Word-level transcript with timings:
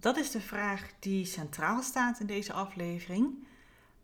Dat 0.00 0.16
is 0.16 0.30
de 0.30 0.40
vraag 0.40 0.90
die 0.98 1.24
centraal 1.24 1.82
staat 1.82 2.20
in 2.20 2.26
deze 2.26 2.52
aflevering. 2.52 3.46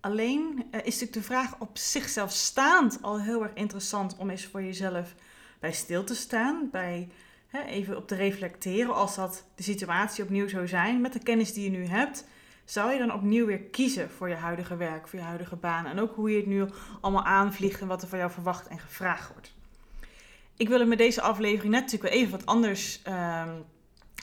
Alleen 0.00 0.56
uh, 0.56 0.80
is 0.84 1.00
natuurlijk 1.00 1.12
de 1.12 1.22
vraag 1.22 1.60
op 1.60 1.78
zichzelf 1.78 2.30
staand 2.30 2.98
al 3.02 3.20
heel 3.20 3.42
erg 3.42 3.54
interessant 3.54 4.16
om 4.16 4.30
eens 4.30 4.46
voor 4.46 4.62
jezelf 4.62 5.14
bij 5.60 5.72
stil 5.72 6.04
te 6.04 6.14
staan, 6.14 6.68
bij 6.70 7.08
hè, 7.46 7.62
even 7.62 7.96
op 7.96 8.08
te 8.08 8.14
reflecteren 8.14 8.94
als 8.94 9.14
dat 9.14 9.44
de 9.54 9.62
situatie 9.62 10.24
opnieuw 10.24 10.48
zou 10.48 10.68
zijn 10.68 11.00
met 11.00 11.12
de 11.12 11.22
kennis 11.22 11.52
die 11.52 11.64
je 11.64 11.78
nu 11.78 11.84
hebt. 11.86 12.24
Zou 12.64 12.92
je 12.92 12.98
dan 12.98 13.12
opnieuw 13.12 13.46
weer 13.46 13.60
kiezen 13.60 14.10
voor 14.10 14.28
je 14.28 14.34
huidige 14.34 14.76
werk, 14.76 15.08
voor 15.08 15.18
je 15.18 15.24
huidige 15.24 15.56
baan 15.56 15.86
en 15.86 15.98
ook 15.98 16.14
hoe 16.14 16.30
je 16.30 16.36
het 16.36 16.46
nu 16.46 16.66
allemaal 17.00 17.24
aanvliegt 17.24 17.80
en 17.80 17.86
wat 17.86 18.02
er 18.02 18.08
van 18.08 18.18
jou 18.18 18.30
verwacht 18.30 18.66
en 18.66 18.78
gevraagd 18.78 19.32
wordt? 19.32 19.54
Ik 20.56 20.68
wil 20.68 20.80
er 20.80 20.88
met 20.88 20.98
deze 20.98 21.20
aflevering 21.20 21.72
net 21.72 21.80
natuurlijk 21.80 22.12
wel 22.12 22.20
even 22.20 22.30
wat 22.30 22.46
anders 22.46 23.02
um, 23.08 23.64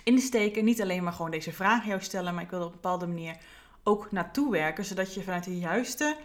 insteken. 0.04 0.66
Niet 0.66 0.82
alleen 0.82 1.04
maar 1.04 1.14
gewoon 1.14 1.32
deze 1.32 1.52
vraag 1.52 1.86
jou 1.86 2.02
stellen, 2.02 2.34
maar 2.34 2.44
ik 2.44 2.50
wil 2.50 2.60
er 2.60 2.66
op 2.66 2.72
een 2.72 2.80
bepaalde 2.82 3.08
manier 3.08 3.38
ook 3.84 4.12
naartoe 4.12 4.52
werken, 4.52 4.86
zodat 4.86 5.14
je 5.14 5.24
vanuit 5.24 5.44
de 5.44 5.58
juiste 5.58 6.18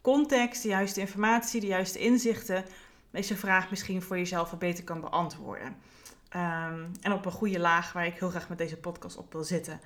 context, 0.00 0.62
de 0.62 0.68
juiste 0.68 1.00
informatie, 1.00 1.60
de 1.60 1.66
juiste 1.66 1.98
inzichten 1.98 2.64
deze 3.10 3.36
vraag 3.36 3.70
misschien 3.70 4.02
voor 4.02 4.18
jezelf 4.18 4.50
wat 4.50 4.58
beter 4.58 4.84
kan 4.84 5.00
beantwoorden. 5.00 5.76
Um, 6.36 6.92
en 7.00 7.12
op 7.12 7.26
een 7.26 7.32
goede 7.32 7.58
laag 7.58 7.92
waar 7.92 8.06
ik 8.06 8.18
heel 8.18 8.30
graag 8.30 8.48
met 8.48 8.58
deze 8.58 8.76
podcast 8.76 9.16
op 9.16 9.32
wil 9.32 9.44
zitten. 9.44 9.80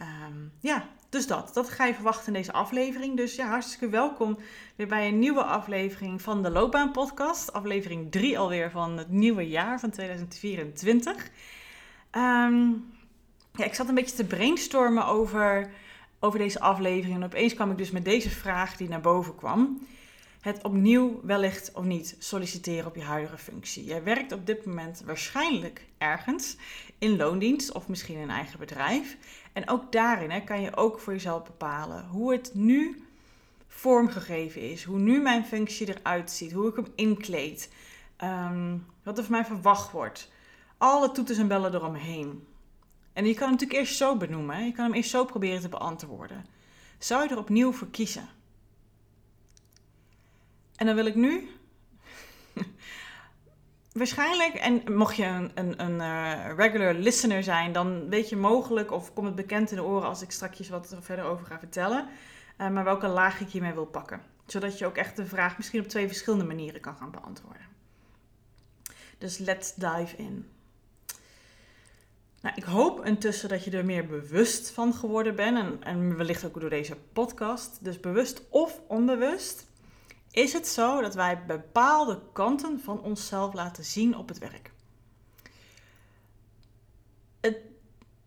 Um, 0.00 0.52
ja, 0.60 0.88
dus 1.08 1.26
dat. 1.26 1.54
Dat 1.54 1.70
ga 1.70 1.84
je 1.84 1.94
verwachten 1.94 2.26
in 2.26 2.32
deze 2.32 2.52
aflevering. 2.52 3.16
Dus 3.16 3.36
ja, 3.36 3.48
hartstikke 3.48 3.88
welkom 3.88 4.38
weer 4.76 4.86
bij 4.86 5.08
een 5.08 5.18
nieuwe 5.18 5.42
aflevering 5.42 6.22
van 6.22 6.42
de 6.42 6.50
Loopbaan 6.50 6.92
Podcast. 6.92 7.52
Aflevering 7.52 8.12
3 8.12 8.38
alweer 8.38 8.70
van 8.70 8.98
het 8.98 9.10
nieuwe 9.10 9.48
jaar 9.48 9.80
van 9.80 9.90
2024. 9.90 11.30
Ehm, 12.16 12.68
ja, 13.52 13.64
ik 13.64 13.74
zat 13.74 13.88
een 13.88 13.94
beetje 13.94 14.16
te 14.16 14.24
brainstormen 14.24 15.06
over, 15.06 15.70
over 16.20 16.38
deze 16.38 16.60
aflevering. 16.60 17.16
En 17.16 17.24
opeens 17.24 17.54
kwam 17.54 17.70
ik 17.70 17.78
dus 17.78 17.90
met 17.90 18.04
deze 18.04 18.30
vraag 18.30 18.76
die 18.76 18.88
naar 18.88 19.00
boven 19.00 19.34
kwam. 19.34 19.86
Het 20.40 20.62
opnieuw 20.62 21.20
wellicht 21.22 21.72
of 21.74 21.84
niet 21.84 22.16
solliciteren 22.18 22.86
op 22.86 22.94
je 22.94 23.02
huidige 23.02 23.38
functie. 23.38 23.84
Jij 23.84 24.02
werkt 24.02 24.32
op 24.32 24.46
dit 24.46 24.66
moment 24.66 25.02
waarschijnlijk 25.04 25.86
ergens 25.98 26.56
in 26.98 27.16
loondienst 27.16 27.72
of 27.72 27.88
misschien 27.88 28.16
in 28.16 28.22
een 28.22 28.30
eigen 28.30 28.58
bedrijf. 28.58 29.16
En 29.52 29.68
ook 29.68 29.92
daarin 29.92 30.30
hè, 30.30 30.40
kan 30.40 30.60
je 30.60 30.76
ook 30.76 31.00
voor 31.00 31.12
jezelf 31.12 31.44
bepalen 31.44 32.06
hoe 32.06 32.32
het 32.32 32.50
nu 32.54 33.04
vormgegeven 33.68 34.70
is. 34.70 34.84
Hoe 34.84 34.98
nu 34.98 35.20
mijn 35.20 35.44
functie 35.44 35.88
eruit 35.88 36.30
ziet. 36.30 36.52
Hoe 36.52 36.68
ik 36.68 36.76
hem 36.76 36.88
inkleed. 36.94 37.72
Um, 38.24 38.86
wat 39.02 39.18
er 39.18 39.24
van 39.24 39.32
mij 39.32 39.44
verwacht 39.44 39.90
wordt. 39.90 40.34
Alle 40.78 41.10
toeters 41.10 41.38
en 41.38 41.48
bellen 41.48 41.74
eromheen. 41.74 42.46
En 43.12 43.26
je 43.26 43.32
kan 43.32 43.42
hem 43.42 43.50
natuurlijk 43.50 43.78
eerst 43.78 43.96
zo 43.96 44.16
benoemen. 44.16 44.64
Je 44.64 44.72
kan 44.72 44.84
hem 44.84 44.94
eerst 44.94 45.10
zo 45.10 45.24
proberen 45.24 45.60
te 45.60 45.68
beantwoorden. 45.68 46.46
Zou 46.98 47.22
je 47.22 47.28
er 47.28 47.38
opnieuw 47.38 47.72
voor 47.72 47.90
kiezen? 47.90 48.28
En 50.76 50.86
dan 50.86 50.94
wil 50.94 51.06
ik 51.06 51.14
nu 51.14 51.48
waarschijnlijk, 53.92 54.54
en 54.54 54.96
mocht 54.96 55.16
je 55.16 55.24
een, 55.24 55.50
een, 55.54 55.82
een 55.82 56.00
uh, 56.00 56.56
regular 56.56 56.94
listener 56.94 57.42
zijn, 57.42 57.72
dan 57.72 58.08
weet 58.08 58.28
je 58.28 58.36
mogelijk 58.36 58.92
of 58.92 59.12
komt 59.12 59.26
het 59.26 59.36
bekend 59.36 59.70
in 59.70 59.76
de 59.76 59.82
oren 59.82 60.08
als 60.08 60.22
ik 60.22 60.30
straks 60.30 60.68
wat 60.68 60.90
er 60.90 61.02
verder 61.02 61.24
over 61.24 61.46
ga 61.46 61.58
vertellen. 61.58 62.08
Uh, 62.58 62.68
maar 62.68 62.84
welke 62.84 63.08
laag 63.08 63.40
ik 63.40 63.48
hiermee 63.48 63.72
wil 63.72 63.86
pakken. 63.86 64.22
Zodat 64.46 64.78
je 64.78 64.86
ook 64.86 64.96
echt 64.96 65.16
de 65.16 65.26
vraag 65.26 65.56
misschien 65.56 65.80
op 65.80 65.88
twee 65.88 66.06
verschillende 66.06 66.44
manieren 66.44 66.80
kan 66.80 66.96
gaan 66.96 67.10
beantwoorden. 67.10 67.66
Dus 69.18 69.38
let's 69.38 69.74
dive 69.74 70.16
in. 70.16 70.50
Nou, 72.46 72.58
ik 72.58 72.64
hoop 72.64 73.04
intussen 73.04 73.48
dat 73.48 73.64
je 73.64 73.70
er 73.70 73.84
meer 73.84 74.06
bewust 74.06 74.70
van 74.70 74.94
geworden 74.94 75.36
bent. 75.36 75.56
En, 75.56 75.82
en 75.82 76.16
wellicht 76.16 76.44
ook 76.44 76.60
door 76.60 76.70
deze 76.70 76.96
podcast. 77.12 77.78
Dus 77.84 78.00
bewust 78.00 78.42
of 78.48 78.80
onbewust 78.88 79.66
is 80.30 80.52
het 80.52 80.68
zo 80.68 81.00
dat 81.00 81.14
wij 81.14 81.44
bepaalde 81.46 82.20
kanten 82.32 82.80
van 82.80 83.00
onszelf 83.02 83.54
laten 83.54 83.84
zien 83.84 84.16
op 84.16 84.28
het 84.28 84.38
werk. 84.38 84.70
Het, 87.40 87.56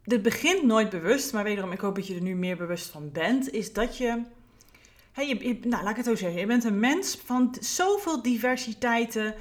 dit 0.03 0.21
begint 0.21 0.63
nooit 0.63 0.89
bewust, 0.89 1.33
maar 1.33 1.43
wederom, 1.43 1.71
ik 1.71 1.79
hoop 1.79 1.95
dat 1.95 2.07
je 2.07 2.15
er 2.15 2.21
nu 2.21 2.35
meer 2.35 2.57
bewust 2.57 2.89
van 2.89 3.11
bent, 3.11 3.51
is 3.51 3.73
dat 3.73 3.97
je, 3.97 4.23
hey, 5.11 5.27
je, 5.27 5.59
nou 5.61 5.83
laat 5.83 5.89
ik 5.89 5.95
het 5.95 6.05
zo 6.05 6.15
zeggen, 6.15 6.39
je 6.39 6.45
bent 6.45 6.63
een 6.63 6.79
mens 6.79 7.17
van 7.25 7.55
zoveel 7.59 8.21
diversiteiten, 8.21 9.35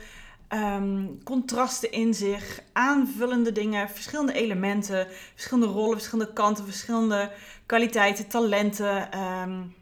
um, 0.52 1.22
contrasten 1.24 1.92
in 1.92 2.14
zich, 2.14 2.60
aanvullende 2.72 3.52
dingen, 3.52 3.88
verschillende 3.88 4.32
elementen, 4.32 5.06
verschillende 5.34 5.66
rollen, 5.66 5.96
verschillende 5.96 6.32
kanten, 6.32 6.64
verschillende 6.64 7.32
kwaliteiten, 7.66 8.28
talenten. 8.28 9.18
Um, 9.18 9.74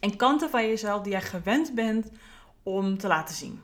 en 0.00 0.16
kanten 0.16 0.50
van 0.50 0.66
jezelf 0.66 1.02
die 1.02 1.12
jij 1.12 1.22
gewend 1.22 1.74
bent 1.74 2.10
om 2.62 2.98
te 2.98 3.06
laten 3.06 3.34
zien. 3.34 3.60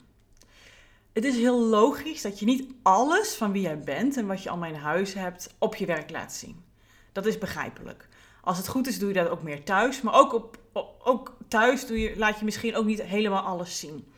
Het 1.12 1.24
is 1.24 1.36
heel 1.36 1.60
logisch 1.60 2.22
dat 2.22 2.38
je 2.38 2.44
niet 2.44 2.72
alles 2.82 3.34
van 3.34 3.52
wie 3.52 3.62
jij 3.62 3.78
bent 3.78 4.16
en 4.16 4.26
wat 4.26 4.42
je 4.42 4.48
allemaal 4.50 4.68
in 4.68 4.74
huis 4.74 5.14
hebt 5.14 5.54
op 5.58 5.74
je 5.74 5.86
werk 5.86 6.10
laat 6.10 6.32
zien. 6.32 6.64
Dat 7.12 7.26
is 7.26 7.38
begrijpelijk. 7.38 8.08
Als 8.42 8.56
het 8.56 8.68
goed 8.68 8.86
is, 8.86 8.98
doe 8.98 9.08
je 9.08 9.14
dat 9.14 9.28
ook 9.28 9.42
meer 9.42 9.64
thuis. 9.64 10.00
Maar 10.00 10.14
ook, 10.14 10.32
op, 10.32 10.58
ook 11.04 11.36
thuis 11.48 11.86
doe 11.86 12.00
je, 12.00 12.16
laat 12.16 12.38
je 12.38 12.44
misschien 12.44 12.76
ook 12.76 12.84
niet 12.84 13.02
helemaal 13.02 13.42
alles 13.42 13.78
zien. 13.78 14.12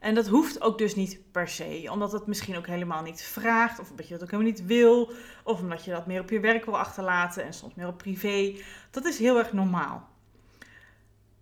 En 0.00 0.14
dat 0.14 0.26
hoeft 0.26 0.60
ook 0.60 0.78
dus 0.78 0.94
niet 0.94 1.18
per 1.32 1.48
se, 1.48 1.88
omdat 1.90 2.12
het 2.12 2.26
misschien 2.26 2.56
ook 2.56 2.66
helemaal 2.66 3.02
niet 3.02 3.22
vraagt, 3.22 3.78
of 3.78 3.90
omdat 3.90 4.08
je 4.08 4.12
dat 4.12 4.22
ook 4.22 4.30
helemaal 4.30 4.52
niet 4.52 4.66
wil, 4.66 5.12
of 5.44 5.60
omdat 5.60 5.84
je 5.84 5.90
dat 5.90 6.06
meer 6.06 6.20
op 6.20 6.30
je 6.30 6.40
werk 6.40 6.64
wil 6.64 6.78
achterlaten 6.78 7.44
en 7.44 7.52
soms 7.52 7.74
meer 7.74 7.86
op 7.86 7.98
privé. 7.98 8.56
Dat 8.90 9.04
is 9.04 9.18
heel 9.18 9.38
erg 9.38 9.52
normaal. 9.52 10.08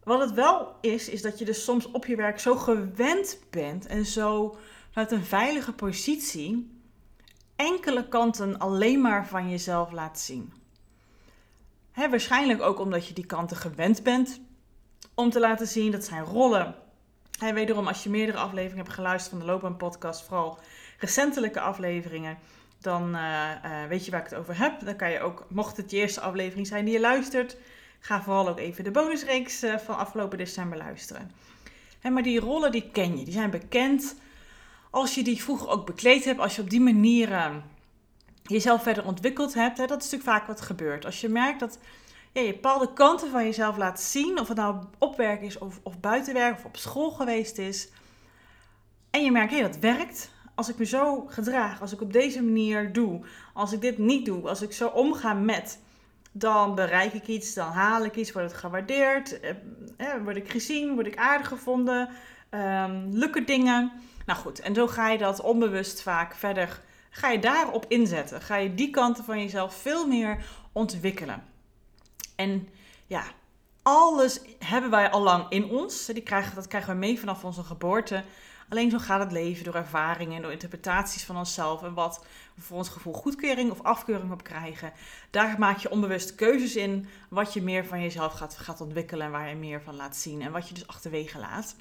Wat 0.03 0.21
het 0.21 0.33
wel 0.33 0.77
is, 0.81 1.09
is 1.09 1.23
dat 1.23 1.39
je 1.39 1.45
dus 1.45 1.65
soms 1.65 1.91
op 1.91 2.07
je 2.07 2.17
werk 2.17 2.41
zo 2.41 2.57
gewend 2.57 3.39
bent 3.51 3.87
en 3.87 4.07
zo 4.07 4.57
vanuit 4.91 5.13
een 5.13 5.25
veilige 5.25 5.73
positie 5.73 6.73
enkele 7.57 8.09
kanten 8.09 8.59
alleen 8.59 9.01
maar 9.01 9.27
van 9.27 9.51
jezelf 9.51 9.93
laat 9.93 10.21
zien. 10.21 10.53
Waarschijnlijk 11.95 12.63
ook 12.63 12.79
omdat 12.79 13.07
je 13.07 13.15
die 13.15 13.27
kanten 13.27 13.57
gewend 13.57 14.03
bent 14.03 14.41
om 15.15 15.31
te 15.31 15.41
laten 15.41 15.67
zien. 15.67 15.91
Dat 15.91 16.05
zijn 16.05 16.25
rollen. 16.25 16.84
En 17.41 17.55
wederom, 17.55 17.87
als 17.87 18.03
je 18.03 18.11
meerdere 18.11 18.39
afleveringen 18.39 18.85
hebt 18.85 18.97
geluisterd 18.97 19.31
van 19.31 19.39
de 19.39 19.53
Loopbaan 19.53 19.77
Podcast, 19.77 20.23
vooral 20.23 20.59
recentelijke 20.99 21.61
afleveringen, 21.61 22.39
dan 22.81 23.15
uh, 23.15 23.51
uh, 23.65 23.87
weet 23.89 24.05
je 24.05 24.11
waar 24.11 24.21
ik 24.21 24.31
het 24.31 24.39
over 24.39 24.59
heb. 24.59 24.81
Dan 24.85 24.97
kan 24.97 25.11
je 25.11 25.21
ook, 25.21 25.47
mocht 25.49 25.77
het 25.77 25.91
je 25.91 25.97
eerste 25.97 26.21
aflevering 26.21 26.67
zijn 26.67 26.85
die 26.85 26.95
je 26.95 27.01
luistert, 27.01 27.57
Ga 28.01 28.23
vooral 28.23 28.49
ook 28.49 28.59
even 28.59 28.85
de 28.85 28.91
bonusreeks 28.91 29.63
eh, 29.63 29.79
van 29.79 29.97
afgelopen 29.97 30.39
december 30.39 30.79
luisteren. 30.79 31.31
maar 32.03 32.23
die 32.23 32.41
rollen 32.41 32.73
die 32.73 32.91
ken 32.93 33.19
je, 33.19 33.25
die 33.25 33.33
zijn 33.33 33.51
bekend. 33.51 34.17
Als 34.91 35.15
je 35.15 35.23
die 35.23 35.43
vroeger 35.43 35.69
ook 35.69 35.87
bekleed 35.87 36.25
hebt, 36.25 36.41
als 36.41 36.57
je 36.57 36.63
op 36.63 36.71
die 36.71 36.81
manier 36.81 37.63
jezelf 38.43 38.83
verder 38.83 39.05
ontwikkeld 39.05 39.55
hebt, 39.55 39.79
hè, 39.79 39.87
dat 39.87 40.03
is 40.03 40.11
natuurlijk 40.11 40.39
vaak 40.39 40.47
wat 40.47 40.61
gebeurt. 40.61 41.05
Als 41.05 41.21
je 41.21 41.29
merkt 41.29 41.61
dat 41.61 41.79
je 42.43 42.53
bepaalde 42.53 42.93
kanten 42.93 43.31
van 43.31 43.45
jezelf 43.45 43.77
laat 43.77 44.01
zien, 44.01 44.39
of 44.39 44.49
het 44.49 44.57
nou 44.57 44.85
op 44.99 45.17
werk 45.17 45.43
is 45.43 45.59
of, 45.59 45.81
of 45.83 46.01
buitenwerk 46.01 46.57
of 46.57 46.65
op 46.65 46.77
school 46.77 47.11
geweest 47.11 47.59
is, 47.59 47.89
en 49.11 49.25
je 49.25 49.31
merkt, 49.31 49.51
hé, 49.51 49.59
hey, 49.59 49.69
dat 49.69 49.79
werkt. 49.79 50.33
Als 50.55 50.69
ik 50.69 50.79
me 50.79 50.85
zo 50.85 51.27
gedraag, 51.29 51.81
als 51.81 51.93
ik 51.93 52.01
op 52.01 52.13
deze 52.13 52.43
manier 52.43 52.93
doe, 52.93 53.21
als 53.53 53.73
ik 53.73 53.81
dit 53.81 53.99
niet 53.99 54.25
doe, 54.25 54.49
als 54.49 54.63
ik 54.63 54.73
zo 54.73 54.89
omga 54.89 55.33
met, 55.33 55.79
dan 56.33 56.75
bereik 56.75 57.13
ik 57.13 57.27
iets, 57.27 57.55
dan 57.55 57.69
haal 57.69 58.05
ik 58.05 58.17
iets, 58.17 58.33
wordt 58.33 58.51
het 58.51 58.61
gewaardeerd, 58.61 59.41
eh, 59.41 60.15
word 60.23 60.37
ik 60.37 60.51
gezien, 60.51 60.95
word 60.95 61.07
ik 61.07 61.17
aardig 61.17 61.49
gevonden, 61.49 62.09
Um, 62.55 63.09
lukken 63.11 63.47
dingen? 63.47 63.93
Nou 64.27 64.39
goed, 64.39 64.61
en 64.61 64.75
zo 64.75 64.87
ga 64.87 65.11
je 65.11 65.19
dat 65.19 65.41
onbewust 65.41 66.03
vaak 66.03 66.35
verder, 66.35 66.81
ga 67.11 67.31
je 67.31 67.39
daarop 67.39 67.85
inzetten. 67.89 68.41
Ga 68.41 68.57
je 68.57 68.75
die 68.75 68.91
kanten 68.91 69.25
van 69.25 69.41
jezelf 69.41 69.75
veel 69.75 70.07
meer 70.07 70.45
ontwikkelen. 70.73 71.43
En 72.35 72.69
ja, 73.07 73.25
alles 73.83 74.41
hebben 74.59 74.91
wij 74.91 75.11
al 75.11 75.23
lang 75.23 75.47
in 75.49 75.65
ons. 75.65 76.07
Die 76.07 76.23
krijgen, 76.23 76.55
dat 76.55 76.67
krijgen 76.67 76.93
we 76.93 76.99
mee 76.99 77.19
vanaf 77.19 77.45
onze 77.45 77.63
geboorte. 77.63 78.25
Alleen 78.69 78.91
zo 78.91 78.99
gaat 78.99 79.21
het 79.21 79.33
leven 79.33 79.65
door 79.65 79.75
ervaringen, 79.75 80.43
door 80.43 80.53
interpretaties 80.53 81.25
van 81.25 81.37
onszelf 81.37 81.83
en 81.83 81.95
wat 81.95 82.25
we 82.55 82.63
voor 82.63 82.77
ons 82.77 82.89
gevoel 82.89 83.13
goedkeuring 83.13 83.71
of 83.71 83.83
afkeuring 83.83 84.33
op 84.33 84.43
krijgen. 84.43 84.93
Daar 85.31 85.59
maak 85.59 85.79
je 85.79 85.91
onbewust 85.91 86.35
keuzes 86.35 86.77
in 86.77 87.07
wat 87.29 87.53
je 87.53 87.63
meer 87.63 87.85
van 87.87 88.01
jezelf 88.01 88.33
gaat, 88.33 88.57
gaat 88.57 88.81
ontwikkelen 88.81 89.27
en 89.27 89.33
waar 89.33 89.49
je 89.49 89.55
meer 89.55 89.83
van 89.83 89.97
laat 89.97 90.17
zien 90.17 90.43
en 90.43 90.53
wat 90.53 90.69
je 90.69 90.75
dus 90.75 90.87
achterwege 90.87 91.39
laat. 91.39 91.77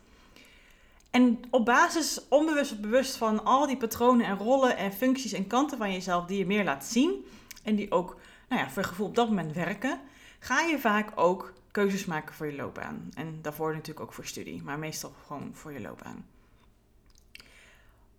En 1.12 1.40
op 1.50 1.66
basis, 1.66 2.22
onbewust 2.30 2.72
of 2.72 2.80
bewust 2.80 3.16
van 3.16 3.44
al 3.44 3.68
die 3.68 3.78
patronen 3.78 4.26
en 4.26 4.38
rollen 4.38 4.78
en 4.78 4.94
functies 4.94 5.34
en 5.34 5.48
kanten 5.48 5.78
van 5.78 5.92
jezelf 5.92 6.26
die 6.26 6.38
je 6.38 6.46
meer 6.46 6.64
laat 6.64 6.86
zien 6.86 7.26
en 7.64 7.76
die 7.76 7.92
ook 7.92 8.18
nou 8.50 8.62
ja, 8.62 8.70
voor 8.70 8.82
je 8.82 8.88
gevoel 8.88 9.08
op 9.08 9.16
dat 9.16 9.28
moment 9.28 9.54
werken, 9.54 10.00
ga 10.44 10.62
je 10.62 10.80
vaak 10.80 11.12
ook 11.16 11.54
keuzes 11.72 12.06
maken 12.06 12.36
voor 12.36 12.46
je 12.46 12.56
loopbaan. 12.56 13.10
En 13.14 13.40
daarvoor 13.42 13.72
natuurlijk 13.72 14.00
ook 14.00 14.14
voor 14.14 14.26
studie, 14.26 14.62
maar 14.64 14.80
meestal 14.80 15.14
gewoon 15.26 15.52
voor 15.54 15.72
je 15.74 15.82
loopbaan. 15.82 16.26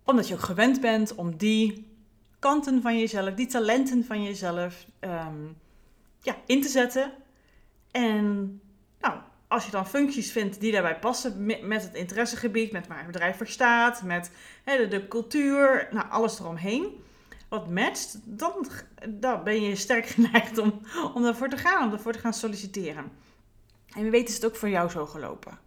Omdat 0.03 0.27
je 0.27 0.33
ook 0.33 0.39
gewend 0.39 0.81
bent 0.81 1.15
om 1.15 1.37
die 1.37 1.87
kanten 2.39 2.81
van 2.81 2.99
jezelf, 2.99 3.33
die 3.33 3.45
talenten 3.45 4.05
van 4.05 4.23
jezelf 4.23 4.85
ehm, 4.99 5.45
ja, 6.21 6.35
in 6.45 6.61
te 6.61 6.67
zetten. 6.67 7.11
En 7.91 8.59
nou, 8.99 9.19
als 9.47 9.65
je 9.65 9.71
dan 9.71 9.87
functies 9.87 10.31
vindt 10.31 10.59
die 10.59 10.71
daarbij 10.71 10.99
passen 10.99 11.45
met 11.45 11.83
het 11.83 11.93
interessegebied, 11.93 12.71
met 12.71 12.87
waar 12.87 12.97
het 12.97 13.07
bedrijf 13.07 13.37
voor 13.37 13.47
staat, 13.47 14.03
met 14.03 14.31
de, 14.63 14.87
de, 14.87 15.07
cultuur, 15.07 15.87
nou, 15.91 16.09
alles 16.09 16.39
eromheen, 16.39 17.03
wat 17.49 17.69
matcht, 17.69 18.19
dan, 18.23 18.67
dan 19.09 19.43
ben 19.43 19.61
je 19.61 19.75
sterk 19.75 20.05
geneigd 20.15 20.57
om, 20.57 20.81
om 21.13 21.23
daarvoor 21.23 21.49
te 21.49 21.57
gaan, 21.57 21.83
om 21.83 21.89
daarvoor 21.89 22.13
te 22.13 22.19
gaan 22.19 22.33
solliciteren. 22.33 23.11
En 23.95 24.01
wie 24.01 24.11
weet 24.11 24.29
is 24.29 24.35
het 24.35 24.45
ook 24.45 24.55
voor 24.55 24.69
jou 24.69 24.89
zo 24.89 25.05
gelopen. 25.05 25.59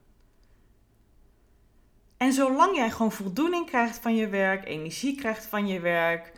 En 2.16 2.32
zolang 2.32 2.76
jij 2.76 2.90
gewoon 2.90 3.12
voldoening 3.12 3.66
krijgt 3.66 3.98
van 3.98 4.16
je 4.16 4.28
werk, 4.28 4.64
energie 4.64 5.14
krijgt 5.16 5.46
van 5.46 5.66
je 5.66 5.80
werk, 5.80 6.32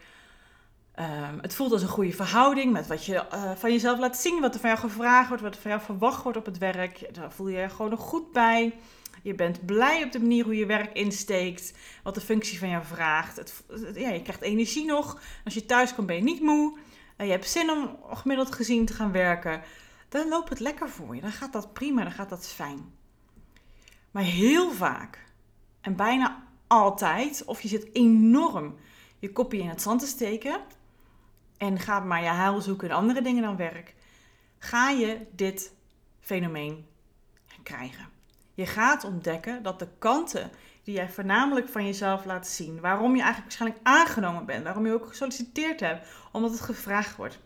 um, 1.00 1.38
het 1.40 1.54
voelt 1.54 1.72
als 1.72 1.82
een 1.82 1.88
goede 1.88 2.12
verhouding 2.12 2.72
met 2.72 2.86
wat 2.86 3.04
je 3.04 3.24
uh, 3.34 3.50
van 3.54 3.72
jezelf 3.72 3.98
laat 3.98 4.18
zien, 4.18 4.40
wat 4.40 4.54
er 4.54 4.60
van 4.60 4.70
jou 4.70 4.82
gevraagd 4.82 5.28
wordt, 5.28 5.42
wat 5.42 5.54
er 5.54 5.60
van 5.60 5.70
jou 5.70 5.82
verwacht 5.82 6.22
wordt 6.22 6.38
op 6.38 6.46
het 6.46 6.58
werk, 6.58 7.14
daar 7.14 7.32
voel 7.32 7.48
je 7.48 7.58
je 7.58 7.68
gewoon 7.68 7.90
nog 7.90 8.00
goed 8.00 8.32
bij. 8.32 8.74
Je 9.22 9.34
bent 9.34 9.66
blij 9.66 10.04
op 10.04 10.12
de 10.12 10.20
manier 10.20 10.44
hoe 10.44 10.56
je 10.56 10.66
werk 10.66 10.92
insteekt, 10.92 11.72
wat 12.02 12.14
de 12.14 12.20
functie 12.20 12.58
van 12.58 12.68
jou 12.68 12.84
vraagt. 12.84 13.36
Het, 13.36 13.62
ja, 13.94 14.10
je 14.10 14.22
krijgt 14.22 14.40
energie 14.40 14.84
nog. 14.84 15.20
Als 15.44 15.54
je 15.54 15.66
thuis 15.66 15.94
komt 15.94 16.06
ben 16.06 16.16
je 16.16 16.22
niet 16.22 16.40
moe. 16.40 16.78
Uh, 17.18 17.26
je 17.26 17.32
hebt 17.32 17.48
zin 17.48 17.70
om 17.70 17.98
gemiddeld 18.10 18.54
gezien 18.54 18.86
te 18.86 18.94
gaan 18.94 19.12
werken 19.12 19.62
dan 20.10 20.28
loopt 20.28 20.48
het 20.48 20.60
lekker 20.60 20.88
voor 20.88 21.14
je. 21.14 21.20
Dan 21.20 21.32
gaat 21.32 21.52
dat 21.52 21.72
prima, 21.72 22.02
dan 22.02 22.12
gaat 22.12 22.28
dat 22.28 22.48
fijn. 22.48 22.92
Maar 24.10 24.22
heel 24.22 24.72
vaak, 24.72 25.24
en 25.80 25.96
bijna 25.96 26.46
altijd, 26.66 27.44
of 27.44 27.60
je 27.60 27.68
zit 27.68 27.88
enorm 27.92 28.76
je 29.18 29.32
kopje 29.32 29.58
in 29.58 29.68
het 29.68 29.82
zand 29.82 30.00
te 30.00 30.06
steken 30.06 30.60
en 31.56 31.78
gaat 31.78 32.04
maar 32.04 32.22
je 32.22 32.28
huil 32.28 32.60
zoeken 32.60 32.88
in 32.88 32.94
andere 32.94 33.22
dingen 33.22 33.42
dan 33.42 33.56
werk, 33.56 33.94
ga 34.58 34.90
je 34.90 35.26
dit 35.32 35.72
fenomeen 36.20 36.86
krijgen. 37.62 38.08
Je 38.60 38.66
gaat 38.66 39.04
ontdekken 39.04 39.62
dat 39.62 39.78
de 39.78 39.88
kanten 39.98 40.50
die 40.84 40.94
jij 40.94 41.08
voornamelijk 41.08 41.68
van 41.68 41.86
jezelf 41.86 42.24
laat 42.24 42.46
zien, 42.46 42.80
waarom 42.80 43.16
je 43.16 43.22
eigenlijk 43.22 43.42
waarschijnlijk 43.42 43.80
aangenomen 43.82 44.46
bent, 44.46 44.64
waarom 44.64 44.86
je 44.86 44.92
ook 44.92 45.06
gesolliciteerd 45.06 45.80
hebt, 45.80 46.08
omdat 46.32 46.50
het 46.50 46.60
gevraagd 46.60 47.16
wordt, 47.16 47.38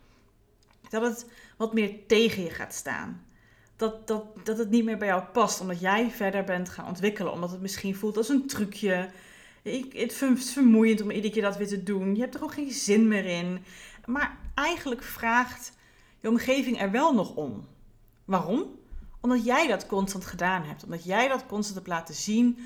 dat 0.89 1.03
het 1.03 1.31
wat 1.57 1.73
meer 1.73 2.07
tegen 2.07 2.43
je 2.43 2.51
gaat 2.51 2.75
staan. 2.75 3.27
Dat, 3.77 4.07
dat, 4.07 4.47
dat 4.47 4.59
het 4.59 4.71
niet 4.71 4.85
meer 4.85 4.99
bij 4.99 5.09
jou 5.09 5.23
past, 5.23 5.61
omdat 5.61 5.81
jij 5.81 6.11
verder 6.11 6.45
bent 6.45 6.69
gaan 6.69 6.87
ontwikkelen. 6.87 7.33
Omdat 7.33 7.51
het 7.51 7.61
misschien 7.61 7.95
voelt 7.95 8.17
als 8.17 8.29
een 8.29 8.47
trucje. 8.47 9.11
Ik, 9.63 9.93
het 9.93 10.23
is 10.23 10.53
vermoeiend 10.53 11.01
om 11.03 11.11
iedere 11.11 11.33
keer 11.33 11.43
dat 11.43 11.57
weer 11.57 11.69
te 11.69 11.83
doen. 11.83 12.15
Je 12.15 12.21
hebt 12.21 12.35
er 12.35 12.43
ook 12.43 12.55
geen 12.55 12.71
zin 12.71 13.09
meer 13.09 13.25
in. 13.25 13.65
Maar 14.05 14.39
eigenlijk 14.55 15.03
vraagt 15.03 15.73
je 16.21 16.29
omgeving 16.29 16.81
er 16.81 16.91
wel 16.91 17.15
nog 17.15 17.35
om. 17.35 17.67
Waarom? 18.25 18.83
Omdat 19.25 19.45
jij 19.45 19.67
dat 19.67 19.87
constant 19.87 20.27
gedaan 20.27 20.63
hebt. 20.63 20.85
Omdat 20.85 21.05
jij 21.05 21.29
dat 21.29 21.47
constant 21.47 21.77
hebt 21.77 21.89
laten 21.89 22.15
zien. 22.15 22.59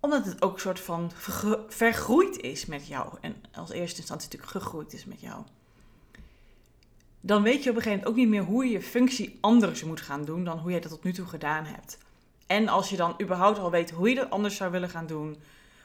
Omdat 0.00 0.24
het 0.24 0.42
ook 0.42 0.54
een 0.54 0.60
soort 0.60 0.80
van 0.80 1.10
vergroeid 1.68 2.36
is 2.36 2.66
met 2.66 2.86
jou. 2.86 3.18
En 3.20 3.36
als 3.54 3.70
eerste 3.70 3.98
instantie 3.98 4.28
natuurlijk 4.30 4.52
gegroeid 4.52 4.92
is 4.92 5.04
met 5.04 5.20
jou 5.20 5.42
dan 7.26 7.42
weet 7.42 7.62
je 7.62 7.70
op 7.70 7.76
een 7.76 7.82
gegeven 7.82 8.04
moment 8.04 8.08
ook 8.08 8.16
niet 8.16 8.28
meer 8.28 8.42
hoe 8.42 8.64
je 8.64 8.70
je 8.70 8.82
functie 8.82 9.38
anders 9.40 9.84
moet 9.84 10.00
gaan 10.00 10.24
doen 10.24 10.44
dan 10.44 10.58
hoe 10.58 10.70
je 10.70 10.80
dat 10.80 10.90
tot 10.90 11.04
nu 11.04 11.12
toe 11.12 11.26
gedaan 11.26 11.64
hebt. 11.64 11.98
En 12.46 12.68
als 12.68 12.90
je 12.90 12.96
dan 12.96 13.14
überhaupt 13.22 13.58
al 13.58 13.70
weet 13.70 13.90
hoe 13.90 14.08
je 14.08 14.14
dat 14.14 14.30
anders 14.30 14.56
zou 14.56 14.70
willen 14.70 14.88
gaan 14.88 15.06
doen, 15.06 15.36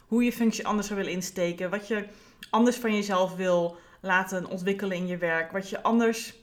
hoe 0.07 0.23
je 0.23 0.31
functie 0.31 0.67
anders 0.67 0.87
zou 0.87 0.99
willen 0.99 1.15
insteken, 1.15 1.69
wat 1.69 1.87
je 1.87 2.07
anders 2.49 2.77
van 2.77 2.95
jezelf 2.95 3.35
wil 3.35 3.77
laten 3.99 4.45
ontwikkelen 4.45 4.97
in 4.97 5.07
je 5.07 5.17
werk, 5.17 5.51
wat 5.51 5.69
je 5.69 5.83
anders 5.83 6.33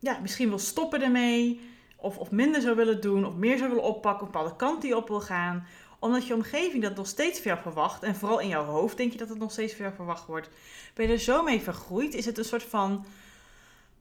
ja, 0.00 0.18
misschien 0.18 0.48
wil 0.48 0.58
stoppen 0.58 1.02
ermee, 1.02 1.60
of, 1.96 2.18
of 2.18 2.30
minder 2.30 2.60
zou 2.60 2.76
willen 2.76 3.00
doen, 3.00 3.26
of 3.26 3.34
meer 3.34 3.58
zou 3.58 3.68
willen 3.68 3.84
oppakken, 3.84 4.26
een 4.26 4.32
bepaalde 4.32 4.56
kant 4.56 4.82
die 4.82 4.96
op 4.96 5.08
wil 5.08 5.20
gaan 5.20 5.66
omdat 6.00 6.26
je 6.26 6.34
omgeving 6.34 6.82
dat 6.82 6.96
nog 6.96 7.06
steeds 7.06 7.42
jou 7.42 7.58
verwacht. 7.62 8.02
En 8.02 8.16
vooral 8.16 8.38
in 8.40 8.48
jouw 8.48 8.64
hoofd 8.64 8.96
denk 8.96 9.12
je 9.12 9.18
dat 9.18 9.28
het 9.28 9.38
nog 9.38 9.52
steeds 9.52 9.76
jou 9.76 9.94
verwacht 9.94 10.26
wordt. 10.26 10.48
Ben 10.94 11.06
je 11.06 11.12
er 11.12 11.18
zo 11.18 11.42
mee 11.42 11.60
vergroeid? 11.60 12.14
Is 12.14 12.24
het 12.24 12.38
een 12.38 12.44
soort 12.44 12.62
van 12.62 13.04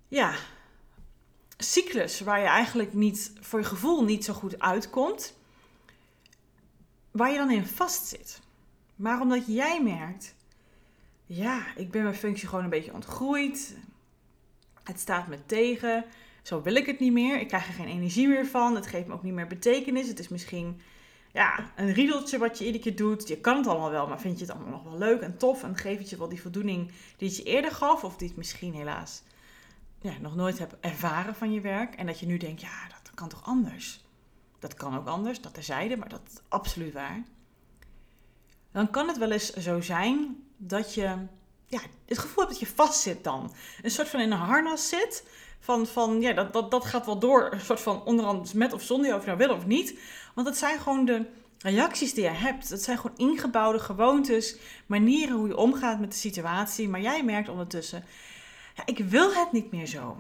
ja, 0.07 0.33
cyclus 1.57 2.19
waar 2.19 2.39
je 2.39 2.45
eigenlijk 2.45 2.93
niet, 2.93 3.33
voor 3.39 3.59
je 3.59 3.65
gevoel 3.65 4.03
niet 4.03 4.25
zo 4.25 4.33
goed 4.33 4.59
uitkomt, 4.59 5.33
waar 7.11 7.31
je 7.31 7.37
dan 7.37 7.51
in 7.51 7.65
vastzit. 7.65 8.41
Maar 8.95 9.21
omdat 9.21 9.47
jij 9.47 9.83
merkt, 9.83 10.35
ja, 11.25 11.75
ik 11.75 11.91
ben 11.91 12.03
mijn 12.03 12.15
functie 12.15 12.47
gewoon 12.47 12.63
een 12.63 12.69
beetje 12.69 12.93
ontgroeid, 12.93 13.75
het 14.89 14.99
staat 14.99 15.27
me 15.27 15.45
tegen, 15.45 16.05
zo 16.43 16.61
wil 16.61 16.75
ik 16.75 16.85
het 16.85 16.99
niet 16.99 17.11
meer, 17.11 17.39
ik 17.39 17.47
krijg 17.47 17.67
er 17.67 17.73
geen 17.73 17.87
energie 17.87 18.27
meer 18.27 18.45
van, 18.45 18.75
het 18.75 18.87
geeft 18.87 19.07
me 19.07 19.13
ook 19.13 19.23
niet 19.23 19.33
meer 19.33 19.47
betekenis, 19.47 20.07
het 20.07 20.19
is 20.19 20.27
misschien 20.27 20.81
ja, 21.31 21.71
een 21.75 21.93
riedeltje 21.93 22.37
wat 22.37 22.57
je 22.57 22.65
iedere 22.65 22.83
keer 22.83 22.95
doet. 22.95 23.27
Je 23.27 23.37
kan 23.37 23.57
het 23.57 23.67
allemaal 23.67 23.91
wel, 23.91 24.07
maar 24.07 24.19
vind 24.19 24.39
je 24.39 24.45
het 24.45 24.53
allemaal 24.53 24.71
nog 24.71 24.83
wel 24.83 24.97
leuk 24.97 25.21
en 25.21 25.37
tof 25.37 25.63
en 25.63 25.77
geeft 25.77 25.99
het 25.99 26.09
je 26.09 26.17
wel 26.17 26.29
die 26.29 26.41
voldoening 26.41 26.91
die 27.17 27.27
het 27.27 27.37
je 27.37 27.43
eerder 27.43 27.71
gaf 27.71 28.03
of 28.03 28.17
die 28.17 28.27
het 28.27 28.37
misschien 28.37 28.73
helaas 28.73 29.23
ja, 30.01 30.13
nog 30.21 30.35
nooit 30.35 30.59
hebt 30.59 30.75
ervaren 30.79 31.35
van 31.35 31.51
je 31.51 31.61
werk. 31.61 31.95
En 31.95 32.05
dat 32.05 32.19
je 32.19 32.25
nu 32.25 32.37
denkt, 32.37 32.61
ja, 32.61 32.87
dat 32.87 33.11
kan 33.13 33.29
toch 33.29 33.45
anders? 33.45 34.03
Dat 34.59 34.73
kan 34.73 34.97
ook 34.97 35.07
anders, 35.07 35.41
dat 35.41 35.53
terzijde, 35.53 35.97
maar 35.97 36.09
dat 36.09 36.21
is 36.27 36.39
absoluut 36.47 36.93
waar. 36.93 37.23
Dan 38.71 38.89
kan 38.89 39.07
het 39.07 39.17
wel 39.17 39.31
eens 39.31 39.53
zo 39.53 39.81
zijn 39.81 40.43
dat 40.57 40.93
je 40.93 41.15
ja, 41.69 41.79
het 42.05 42.17
gevoel 42.17 42.47
dat 42.47 42.59
je 42.59 42.67
vastzit 42.67 43.23
dan. 43.23 43.53
Een 43.81 43.91
soort 43.91 44.09
van 44.09 44.19
in 44.19 44.31
een 44.31 44.37
harnas 44.37 44.89
zit. 44.89 45.23
Van, 45.59 45.87
van 45.87 46.21
ja, 46.21 46.33
dat, 46.33 46.53
dat, 46.53 46.71
dat 46.71 46.85
gaat 46.85 47.05
wel 47.05 47.19
door. 47.19 47.49
Een 47.51 47.61
soort 47.61 47.81
van 47.81 48.03
onderhand 48.03 48.53
met 48.53 48.73
of 48.73 48.81
zonder 48.81 49.15
of 49.15 49.21
je 49.21 49.25
nou 49.25 49.37
wil 49.37 49.55
of 49.55 49.65
niet. 49.65 49.99
Want 50.35 50.47
dat 50.47 50.57
zijn 50.57 50.79
gewoon 50.79 51.05
de 51.05 51.25
reacties 51.57 52.13
die 52.13 52.23
je 52.23 52.29
hebt. 52.29 52.69
Dat 52.69 52.81
zijn 52.81 52.97
gewoon 52.97 53.17
ingebouwde 53.17 53.79
gewoontes, 53.79 54.57
manieren 54.85 55.35
hoe 55.35 55.47
je 55.47 55.57
omgaat 55.57 55.99
met 55.99 56.11
de 56.11 56.17
situatie. 56.17 56.89
Maar 56.89 57.01
jij 57.01 57.23
merkt 57.23 57.49
ondertussen, 57.49 58.05
ik 58.85 58.97
wil 58.97 59.33
het 59.33 59.51
niet 59.51 59.71
meer 59.71 59.87
zo. 59.87 60.17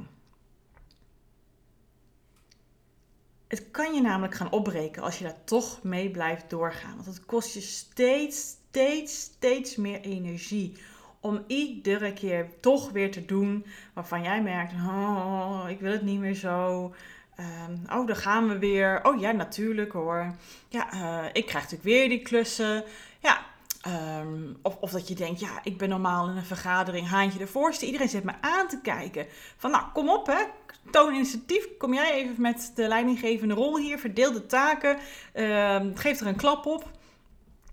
Het 3.47 3.71
kan 3.71 3.93
je 3.93 4.01
namelijk 4.01 4.35
gaan 4.35 4.51
opbreken 4.51 5.03
als 5.03 5.17
je 5.17 5.23
daar 5.23 5.43
toch 5.43 5.83
mee 5.83 6.11
blijft 6.11 6.49
doorgaan. 6.49 6.95
Want 6.95 7.05
het 7.05 7.25
kost 7.25 7.53
je 7.53 7.61
steeds, 7.61 8.55
steeds, 8.69 9.19
steeds 9.19 9.75
meer 9.75 10.01
energie 10.01 10.77
om 11.19 11.43
iedere 11.47 12.13
keer 12.13 12.49
toch 12.59 12.91
weer 12.91 13.11
te 13.11 13.25
doen 13.25 13.65
waarvan 13.93 14.23
jij 14.23 14.41
merkt: 14.41 14.73
oh, 14.73 15.65
ik 15.67 15.79
wil 15.79 15.91
het 15.91 16.01
niet 16.01 16.19
meer 16.19 16.35
zo. 16.35 16.93
Um, 17.39 17.99
oh, 17.99 18.07
daar 18.07 18.15
gaan 18.15 18.47
we 18.47 18.57
weer. 18.57 18.99
Oh 19.03 19.19
ja, 19.19 19.31
natuurlijk 19.31 19.91
hoor. 19.91 20.35
Ja, 20.67 20.93
uh, 20.93 21.25
ik 21.33 21.45
krijg 21.45 21.63
natuurlijk 21.63 21.83
weer 21.83 22.09
die 22.09 22.21
klussen. 22.21 22.83
Ja, 23.19 23.47
Um, 23.87 24.57
of, 24.61 24.77
of 24.79 24.91
dat 24.91 25.07
je 25.07 25.15
denkt, 25.15 25.39
ja, 25.39 25.59
ik 25.63 25.77
ben 25.77 25.89
normaal 25.89 26.29
in 26.29 26.37
een 26.37 26.45
vergadering 26.45 27.07
haantje 27.07 27.39
de 27.39 27.47
voorste. 27.47 27.85
Iedereen 27.85 28.09
zit 28.09 28.23
me 28.23 28.31
aan 28.41 28.67
te 28.67 28.81
kijken. 28.81 29.25
Van 29.57 29.71
nou, 29.71 29.83
kom 29.93 30.09
op 30.09 30.27
hè, 30.27 30.43
toon 30.91 31.13
initiatief. 31.13 31.67
Kom 31.77 31.93
jij 31.93 32.11
even 32.11 32.41
met 32.41 32.71
de 32.75 32.87
leidinggevende 32.87 33.53
rol 33.53 33.77
hier. 33.77 33.99
Verdeel 33.99 34.31
de 34.31 34.45
taken. 34.45 34.97
Um, 35.33 35.95
geef 35.95 36.19
er 36.19 36.27
een 36.27 36.35
klap 36.35 36.65
op. 36.65 36.91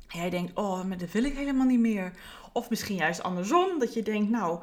Jij 0.08 0.30
denkt, 0.30 0.52
oh, 0.54 0.84
maar 0.84 0.98
dat 0.98 1.10
wil 1.10 1.24
ik 1.24 1.36
helemaal 1.36 1.66
niet 1.66 1.80
meer. 1.80 2.12
Of 2.56 2.70
misschien 2.70 2.96
juist 2.96 3.22
andersom, 3.22 3.78
dat 3.78 3.94
je 3.94 4.02
denkt, 4.02 4.30
nou, 4.30 4.60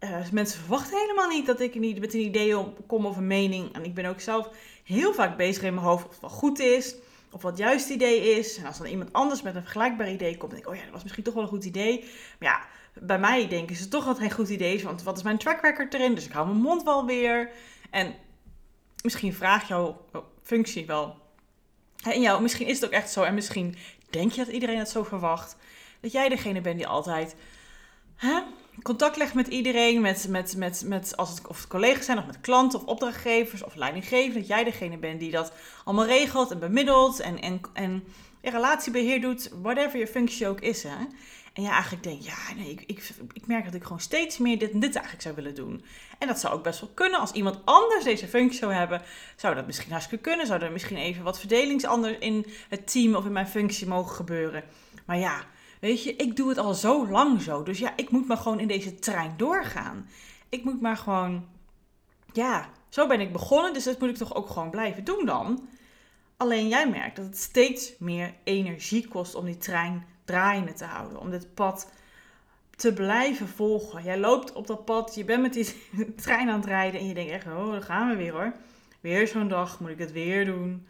uh, 0.00 0.30
mensen 0.32 0.60
verwachten 0.60 0.98
helemaal 0.98 1.28
niet 1.28 1.46
dat 1.46 1.60
ik 1.60 1.74
niet 1.74 2.00
met 2.00 2.14
een 2.14 2.20
idee 2.20 2.56
kom 2.86 3.06
of 3.06 3.16
een 3.16 3.26
mening. 3.26 3.74
En 3.74 3.84
ik 3.84 3.94
ben 3.94 4.04
ook 4.04 4.20
zelf 4.20 4.48
heel 4.84 5.14
vaak 5.14 5.36
bezig 5.36 5.62
in 5.62 5.74
mijn 5.74 5.86
hoofd 5.86 6.04
of 6.04 6.10
het 6.10 6.20
wel 6.20 6.30
goed 6.30 6.58
is 6.58 6.94
of 7.30 7.42
wat 7.42 7.58
juist 7.58 7.88
idee 7.88 8.38
is. 8.38 8.56
En 8.56 8.66
als 8.66 8.78
dan 8.78 8.86
iemand 8.86 9.12
anders 9.12 9.42
met 9.42 9.54
een 9.54 9.62
vergelijkbaar 9.62 10.10
idee 10.10 10.36
komt, 10.36 10.50
denk 10.50 10.62
ik, 10.62 10.70
oh 10.70 10.76
ja, 10.76 10.82
dat 10.82 10.92
was 10.92 11.02
misschien 11.02 11.24
toch 11.24 11.34
wel 11.34 11.42
een 11.42 11.48
goed 11.48 11.64
idee. 11.64 12.00
Maar 12.38 12.48
ja, 12.48 12.60
bij 13.00 13.18
mij 13.18 13.48
denken 13.48 13.76
ze 13.76 13.88
toch 13.88 14.04
dat 14.04 14.18
het 14.18 14.26
geen 14.26 14.36
goed 14.36 14.48
idee 14.48 14.74
is, 14.74 14.82
want 14.82 15.02
wat 15.02 15.16
is 15.16 15.22
mijn 15.22 15.38
track 15.38 15.60
record 15.60 15.94
erin? 15.94 16.14
Dus 16.14 16.26
ik 16.26 16.32
hou 16.32 16.46
mijn 16.46 16.60
mond 16.60 16.82
wel 16.82 17.06
weer. 17.06 17.50
En 17.90 18.14
misschien 19.02 19.34
vraagt 19.34 19.68
jouw 19.68 20.04
functie 20.42 20.86
wel. 20.86 21.16
En 22.02 22.20
jou, 22.20 22.42
misschien 22.42 22.66
is 22.66 22.80
het 22.80 22.84
ook 22.84 22.94
echt 22.94 23.10
zo, 23.10 23.22
en 23.22 23.34
misschien 23.34 23.76
denk 24.10 24.32
je 24.32 24.44
dat 24.44 24.54
iedereen 24.54 24.78
het 24.78 24.88
zo 24.88 25.02
verwacht, 25.02 25.56
dat 26.04 26.12
jij 26.12 26.28
degene 26.28 26.60
bent 26.60 26.76
die 26.76 26.86
altijd 26.86 27.36
hè, 28.16 28.40
contact 28.82 29.16
legt 29.16 29.34
met 29.34 29.46
iedereen, 29.46 30.00
met, 30.00 30.28
met, 30.28 30.56
met, 30.56 30.82
met 30.86 31.16
als 31.16 31.30
het, 31.30 31.46
of 31.46 31.56
het 31.56 31.66
collega's 31.66 32.04
zijn, 32.04 32.18
of 32.18 32.26
met 32.26 32.40
klanten 32.40 32.80
of 32.80 32.86
opdrachtgevers 32.86 33.64
of 33.64 33.74
leidinggevenden, 33.74 34.40
dat 34.40 34.48
jij 34.48 34.64
degene 34.64 34.98
bent 34.98 35.20
die 35.20 35.30
dat 35.30 35.52
allemaal 35.84 36.06
regelt 36.06 36.50
en 36.50 36.58
bemiddelt 36.58 37.20
en, 37.20 37.40
en, 37.40 37.60
en 37.72 38.04
relatiebeheer 38.42 39.20
doet, 39.20 39.50
whatever 39.62 39.98
je 39.98 40.06
functie 40.06 40.48
ook 40.48 40.60
is. 40.60 40.82
Hè? 40.82 40.96
En 41.52 41.62
ja, 41.62 41.70
eigenlijk 41.70 42.02
denk 42.02 42.22
ja, 42.22 42.54
nee, 42.56 42.70
ik, 42.70 42.82
ik, 42.86 43.10
ik 43.32 43.46
merk 43.46 43.64
dat 43.64 43.74
ik 43.74 43.82
gewoon 43.82 44.00
steeds 44.00 44.38
meer 44.38 44.58
dit 44.58 44.70
en 44.72 44.80
dit 44.80 44.94
eigenlijk 44.94 45.22
zou 45.22 45.34
willen 45.34 45.54
doen. 45.54 45.84
En 46.18 46.26
dat 46.26 46.40
zou 46.40 46.54
ook 46.54 46.62
best 46.62 46.80
wel 46.80 46.90
kunnen. 46.94 47.20
Als 47.20 47.32
iemand 47.32 47.58
anders 47.64 48.04
deze 48.04 48.26
functie 48.26 48.58
zou 48.58 48.72
hebben, 48.72 49.02
zou 49.36 49.54
dat 49.54 49.66
misschien 49.66 49.90
hartstikke 49.90 50.24
kunnen. 50.24 50.46
Zou 50.46 50.62
er 50.62 50.72
misschien 50.72 50.96
even 50.96 51.24
wat 51.24 51.38
verdelingsander 51.38 52.22
in 52.22 52.46
het 52.68 52.90
team 52.92 53.14
of 53.14 53.24
in 53.24 53.32
mijn 53.32 53.48
functie 53.48 53.86
mogen 53.86 54.14
gebeuren. 54.14 54.64
Maar 55.06 55.18
ja, 55.18 55.44
weet 55.84 56.02
je, 56.02 56.16
ik 56.16 56.36
doe 56.36 56.48
het 56.48 56.58
al 56.58 56.74
zo 56.74 57.08
lang 57.08 57.42
zo. 57.42 57.62
Dus 57.62 57.78
ja, 57.78 57.92
ik 57.96 58.10
moet 58.10 58.26
maar 58.26 58.36
gewoon 58.36 58.60
in 58.60 58.68
deze 58.68 58.94
trein 58.94 59.34
doorgaan. 59.36 60.08
Ik 60.48 60.64
moet 60.64 60.80
maar 60.80 60.96
gewoon, 60.96 61.46
ja, 62.32 62.68
zo 62.88 63.06
ben 63.06 63.20
ik 63.20 63.32
begonnen. 63.32 63.72
Dus 63.72 63.84
dat 63.84 64.00
moet 64.00 64.08
ik 64.08 64.16
toch 64.16 64.34
ook 64.34 64.48
gewoon 64.48 64.70
blijven 64.70 65.04
doen 65.04 65.26
dan. 65.26 65.68
Alleen 66.36 66.68
jij 66.68 66.88
merkt 66.88 67.16
dat 67.16 67.24
het 67.24 67.38
steeds 67.38 67.92
meer 67.98 68.34
energie 68.44 69.08
kost 69.08 69.34
om 69.34 69.44
die 69.44 69.56
trein 69.56 70.06
draaiende 70.24 70.72
te 70.72 70.84
houden. 70.84 71.20
Om 71.20 71.30
dit 71.30 71.54
pad 71.54 71.90
te 72.76 72.92
blijven 72.92 73.48
volgen. 73.48 74.02
Jij 74.02 74.18
loopt 74.18 74.52
op 74.52 74.66
dat 74.66 74.84
pad, 74.84 75.14
je 75.14 75.24
bent 75.24 75.42
met 75.42 75.52
die 75.52 75.74
trein 76.16 76.48
aan 76.48 76.60
het 76.60 76.68
rijden 76.68 77.00
en 77.00 77.06
je 77.06 77.14
denkt 77.14 77.32
echt, 77.32 77.46
oh, 77.46 77.70
daar 77.70 77.82
gaan 77.82 78.08
we 78.08 78.16
weer 78.16 78.32
hoor. 78.32 78.54
Weer 79.00 79.28
zo'n 79.28 79.48
dag, 79.48 79.80
moet 79.80 79.90
ik 79.90 79.98
het 79.98 80.12
weer 80.12 80.44
doen. 80.44 80.86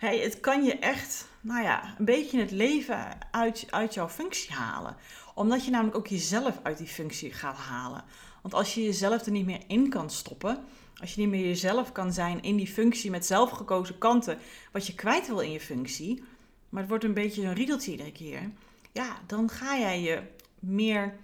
Het 0.00 0.40
kan 0.40 0.64
je 0.64 0.78
echt, 0.78 1.28
nou 1.40 1.62
ja, 1.62 1.94
een 1.98 2.04
beetje 2.04 2.40
het 2.40 2.50
leven 2.50 3.18
uit, 3.30 3.66
uit 3.70 3.94
jouw 3.94 4.08
functie 4.08 4.52
halen. 4.52 4.96
Omdat 5.34 5.64
je 5.64 5.70
namelijk 5.70 5.96
ook 5.96 6.06
jezelf 6.06 6.58
uit 6.62 6.78
die 6.78 6.86
functie 6.86 7.32
gaat 7.32 7.56
halen. 7.56 8.04
Want 8.42 8.54
als 8.54 8.74
je 8.74 8.82
jezelf 8.82 9.24
er 9.24 9.32
niet 9.32 9.46
meer 9.46 9.62
in 9.66 9.88
kan 9.88 10.10
stoppen, 10.10 10.64
als 11.00 11.14
je 11.14 11.20
niet 11.20 11.30
meer 11.30 11.46
jezelf 11.46 11.92
kan 11.92 12.12
zijn 12.12 12.42
in 12.42 12.56
die 12.56 12.66
functie 12.66 13.10
met 13.10 13.26
zelfgekozen 13.26 13.98
kanten, 13.98 14.38
wat 14.72 14.86
je 14.86 14.94
kwijt 14.94 15.26
wil 15.26 15.40
in 15.40 15.52
je 15.52 15.60
functie, 15.60 16.22
maar 16.68 16.80
het 16.80 16.90
wordt 16.90 17.04
een 17.04 17.14
beetje 17.14 17.42
een 17.42 17.54
riedeltje 17.54 17.90
iedere 17.90 18.12
keer, 18.12 18.50
ja, 18.92 19.18
dan 19.26 19.48
ga 19.48 19.78
jij 19.78 20.00
je 20.00 20.22
meer, 20.58 21.16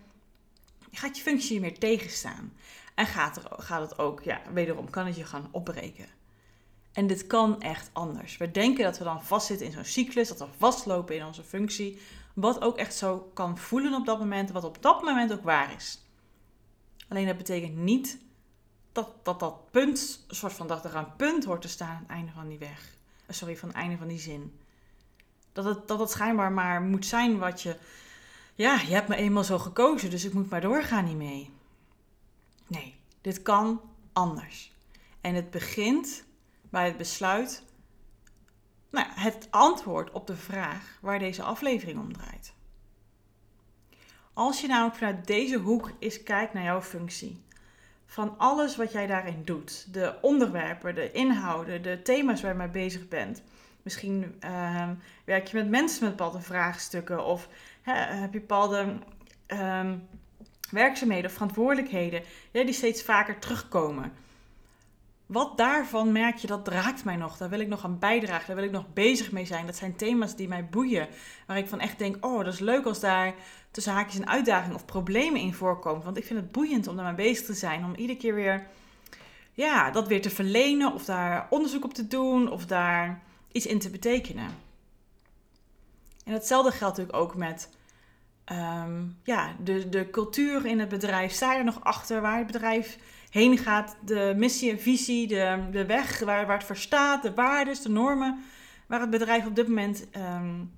gaat 0.90 1.16
je 1.16 1.23
functie 1.23 1.61
meer 1.61 1.78
tegenstaan. 1.78 2.52
En 2.95 3.06
gaat, 3.06 3.37
er, 3.37 3.62
gaat 3.62 3.90
het 3.90 3.99
ook, 3.99 4.23
ja, 4.23 4.40
wederom 4.52 4.90
kan 4.90 5.06
het 5.06 5.16
je 5.16 5.25
gaan 5.25 5.49
opbreken. 5.50 6.15
En 6.97 7.07
dit 7.07 7.26
kan 7.26 7.61
echt 7.61 7.91
anders. 7.93 8.37
We 8.37 8.50
denken 8.50 8.85
dat 8.85 8.99
we 8.99 9.05
dan 9.05 9.25
vastzitten 9.25 9.67
in 9.67 9.73
zo'n 9.73 9.85
cyclus, 9.85 10.29
dat 10.29 10.38
we 10.38 10.47
vastlopen 10.59 11.17
in 11.17 11.25
onze 11.25 11.43
functie, 11.43 12.00
wat 12.35 12.62
ook 12.62 12.76
echt 12.76 12.95
zo 12.95 13.31
kan 13.35 13.59
voelen 13.59 13.95
op 13.95 14.07
dat 14.07 14.19
moment, 14.19 14.50
wat 14.50 14.65
op 14.65 14.83
dat 14.83 15.03
moment 15.03 15.33
ook 15.33 15.43
waar 15.43 15.75
is. 15.75 16.03
Alleen 17.09 17.26
dat 17.26 17.37
betekent 17.37 17.76
niet 17.76 18.19
dat 18.93 19.11
dat, 19.23 19.41
dat 19.41 19.71
punt, 19.71 20.25
een 20.29 20.37
soort 20.37 20.53
van 20.53 20.67
dat 20.67 20.85
er 20.85 20.95
een 20.95 21.17
punt 21.17 21.45
hoort 21.45 21.62
te 21.62 21.69
staan 21.69 21.88
aan 21.88 22.00
het 22.00 22.11
einde 22.11 22.33
van 22.33 22.49
die 22.49 22.59
weg. 22.59 22.97
Eh, 23.26 23.35
sorry, 23.35 23.57
van 23.57 23.69
het 23.69 23.76
einde 23.76 23.97
van 23.97 24.09
die 24.09 24.19
zin. 24.19 24.59
Dat 25.53 25.65
het, 25.65 25.88
dat 25.88 25.99
het 25.99 26.11
schijnbaar 26.11 26.53
maar 26.53 26.83
moet 26.83 27.07
zijn 27.07 27.38
wat 27.38 27.62
je. 27.62 27.76
Ja, 28.55 28.81
je 28.81 28.95
hebt 28.95 29.09
me 29.09 29.17
eenmaal 29.17 29.45
zo 29.45 29.59
gekozen, 29.59 30.11
dus 30.11 30.25
ik 30.25 30.33
moet 30.33 30.50
maar 30.50 30.61
doorgaan 30.61 31.07
hiermee. 31.07 31.50
Nee, 32.67 32.95
dit 33.21 33.43
kan 33.43 33.81
anders. 34.12 34.73
En 35.21 35.35
het 35.35 35.50
begint 35.50 36.25
bij 36.76 36.85
het 36.85 36.97
besluit. 36.97 37.64
Nou, 38.90 39.06
het 39.11 39.49
antwoord 39.50 40.11
op 40.11 40.26
de 40.26 40.37
vraag 40.37 40.99
waar 41.00 41.18
deze 41.18 41.42
aflevering 41.42 41.99
om 41.99 42.12
draait. 42.12 42.54
Als 44.33 44.61
je 44.61 44.66
namelijk 44.66 44.97
vanuit 44.97 45.26
deze 45.26 45.56
hoek 45.56 45.90
eens 45.99 46.23
kijkt 46.23 46.52
naar 46.52 46.62
jouw 46.62 46.83
functie, 46.83 47.45
van 48.06 48.38
alles 48.38 48.76
wat 48.76 48.92
jij 48.92 49.06
daarin 49.06 49.42
doet, 49.45 49.92
de 49.92 50.14
onderwerpen, 50.21 50.95
de 50.95 51.12
inhouden, 51.12 51.83
de 51.83 52.02
thema's 52.02 52.40
waar 52.40 52.52
je 52.52 52.59
mee 52.59 52.68
bezig 52.68 53.09
bent, 53.09 53.42
Misschien 53.83 54.37
ehm, 54.40 54.95
werk 55.25 55.47
je 55.47 55.56
met 55.56 55.68
mensen 55.68 56.04
met 56.04 56.16
bepaalde 56.16 56.40
vraagstukken 56.40 57.25
of 57.25 57.49
heb 57.83 58.33
je 58.33 58.40
bepaalde 58.40 58.99
ehm, 59.47 59.99
werkzaamheden 60.71 61.26
of 61.26 61.33
verantwoordelijkheden 61.33 62.23
die 62.50 62.73
steeds 62.73 63.02
vaker 63.02 63.38
terugkomen. 63.38 64.12
Wat 65.26 65.56
daarvan 65.56 66.12
merk 66.12 66.37
je, 66.37 66.47
dat 66.47 66.68
raakt 66.68 67.04
mij 67.04 67.16
nog. 67.16 67.37
Daar 67.37 67.49
wil 67.49 67.61
ik 67.61 67.68
nog 67.68 67.85
aan 67.85 67.99
bijdragen. 67.99 68.47
Daar 68.47 68.56
wil 68.56 68.64
ik 68.64 68.71
nog 68.71 68.92
bezig 68.92 69.33
mee 69.33 69.45
zijn. 69.45 69.66
Dat 69.66 69.76
zijn 69.76 69.97
thema's 69.97 70.37
die 70.37 70.49
mij 70.49 70.68
boeien. 70.68 71.09
Waar 71.47 71.59
ik 71.59 71.68
van 71.68 71.80
echt 71.80 71.99
denk, 71.99 72.25
oh, 72.25 72.45
dat 72.45 72.52
is 72.52 72.59
leuk 72.59 72.85
als 72.85 73.00
daar 73.00 73.35
tussen 73.71 73.92
haakjes 73.92 74.21
een 74.21 74.28
uitdaging 74.28 74.75
of 74.75 74.85
problemen 74.85 75.40
in 75.40 75.54
voorkomt. 75.54 76.04
Want 76.04 76.16
ik 76.16 76.25
vind 76.25 76.40
het 76.40 76.52
boeiend 76.52 76.87
om 76.87 76.97
daarmee 76.97 77.14
bezig 77.14 77.47
te 77.47 77.54
zijn. 77.54 77.85
Om 77.85 77.95
iedere 77.95 78.18
keer 78.18 78.35
weer, 78.35 78.66
ja, 79.52 79.90
dat 79.90 80.09
weer 80.09 80.23
te 80.23 80.30
verlenen. 80.30 80.92
Of 80.92 81.04
daar 81.04 81.47
onderzoek 81.50 81.85
op 81.85 81.95
te 81.95 82.06
doen. 82.06 82.50
Of 82.50 82.66
daar 82.66 83.23
iets 83.52 83.66
in 83.66 83.78
te 83.78 83.90
betekenen. 83.90 84.49
En 86.25 86.33
hetzelfde 86.33 86.71
geldt 86.71 86.97
natuurlijk 86.97 87.25
ook 87.25 87.37
met 87.37 87.71
ehm, 88.45 89.04
ja, 89.23 89.56
de, 89.62 89.88
de 89.88 90.11
cultuur 90.11 90.66
in 90.66 90.78
het 90.78 90.88
bedrijf. 90.88 91.33
Sta 91.33 91.52
je 91.52 91.59
er 91.59 91.64
nog 91.64 91.85
achter 91.85 92.21
waar 92.21 92.38
het 92.38 92.47
bedrijf 92.47 92.99
heen 93.37 93.59
gaat? 93.59 93.97
De 94.05 94.35
missie 94.37 94.71
en 94.71 94.81
visie, 94.81 95.26
de, 95.26 95.59
de 95.71 95.87
weg 95.87 96.19
waar, 96.19 96.47
waar 96.47 96.57
het 96.57 96.66
voor 96.66 96.76
staat, 96.76 97.23
de 97.23 97.35
waarden, 97.35 97.83
de 97.83 97.88
normen. 97.88 98.45
Waar 98.87 99.00
het 99.00 99.11
bedrijf 99.11 99.47
op 99.47 99.55
dit 99.55 99.69
moment 99.69 100.07
um, 100.16 100.73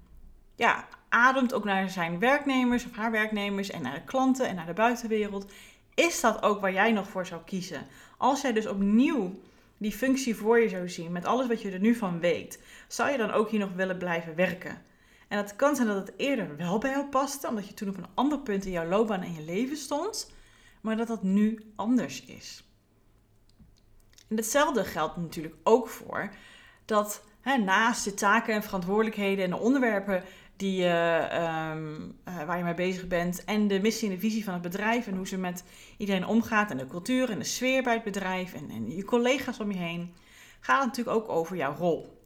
ja, 0.57 0.89
ademt 1.09 1.55
ook 1.55 1.65
naar 1.65 1.91
zijn 1.91 2.19
werknemers 2.19 2.85
of 2.85 2.93
haar 2.97 3.11
werknemers 3.11 3.71
en 3.71 3.83
naar 3.83 3.95
de 3.95 4.05
klanten 4.05 4.49
en 4.49 4.55
naar 4.55 4.67
de 4.67 4.73
buitenwereld. 4.73 5.53
Is 5.95 6.21
dat 6.21 6.43
ook 6.43 6.61
waar 6.61 6.73
jij 6.73 6.93
nog 6.93 7.09
voor 7.09 7.27
zou 7.27 7.41
kiezen? 7.45 7.87
Als 8.17 8.41
jij 8.41 8.53
dus 8.53 8.67
opnieuw 8.67 9.41
die 9.77 9.93
functie 9.93 10.37
voor 10.37 10.61
je 10.61 10.69
zou 10.69 10.89
zien, 10.89 11.13
met 11.13 11.25
alles 11.25 11.47
wat 11.47 11.63
je 11.63 11.71
er 11.71 11.81
nu 11.81 11.95
van 11.95 12.21
weet, 12.21 12.63
zou 12.89 13.11
je 13.11 13.19
dan 13.19 13.31
ook 13.31 13.51
hier 13.51 13.61
nog 13.61 13.73
willen 13.75 13.99
blijven 13.99 14.35
werken? 14.35 14.83
En 15.29 15.39
het 15.39 15.57
kan 15.57 15.77
zijn 15.77 15.89
dat 15.89 16.07
het 16.07 16.13
eerder 16.17 16.57
wel 16.57 16.79
bij 16.79 16.91
jou 16.91 17.07
paste, 17.07 17.49
omdat 17.49 17.69
je 17.69 17.75
toen 17.75 17.89
op 17.89 17.97
een 17.97 18.15
ander 18.15 18.39
punt 18.39 18.65
in 18.65 18.73
jouw 18.73 18.89
loopbaan 18.89 19.23
en 19.23 19.35
je 19.35 19.43
leven 19.43 19.77
stond, 19.77 20.33
maar 20.89 20.97
dat 20.97 21.07
dat 21.07 21.23
nu 21.23 21.73
anders 21.77 22.25
is. 22.25 22.65
En 24.29 24.37
hetzelfde 24.37 24.85
geldt 24.85 25.17
natuurlijk 25.17 25.55
ook 25.63 25.89
voor 25.89 26.31
dat 26.85 27.23
naast 27.65 28.05
de 28.05 28.15
taken 28.15 28.55
en 28.55 28.63
verantwoordelijkheden 28.63 29.45
en 29.45 29.51
de 29.51 29.57
onderwerpen 29.57 30.25
die, 30.57 30.83
uh, 30.83 30.89
waar 32.25 32.59
je 32.59 32.65
mee 32.65 32.75
bezig 32.75 33.07
bent. 33.07 33.45
En 33.45 33.69
de 33.69 33.81
missie 33.81 34.09
en 34.09 34.15
de 34.15 34.21
visie 34.21 34.45
van 34.45 34.53
het 34.53 34.63
bedrijf. 34.63 35.07
En 35.07 35.17
hoe 35.17 35.27
ze 35.27 35.39
met 35.39 35.65
iedereen 35.97 36.27
omgaat. 36.27 36.71
En 36.71 36.77
de 36.77 36.87
cultuur 36.87 37.31
en 37.31 37.39
de 37.39 37.45
sfeer 37.45 37.83
bij 37.83 37.95
het 37.95 38.05
bedrijf. 38.05 38.55
En, 38.55 38.71
en 38.71 38.97
je 38.97 39.05
collega's 39.05 39.61
om 39.61 39.73
je 39.73 39.79
heen. 39.79 40.15
Gaat 40.61 40.79
het 40.79 40.87
natuurlijk 40.87 41.17
ook 41.17 41.29
over 41.29 41.57
jouw 41.57 41.75
rol. 41.75 42.23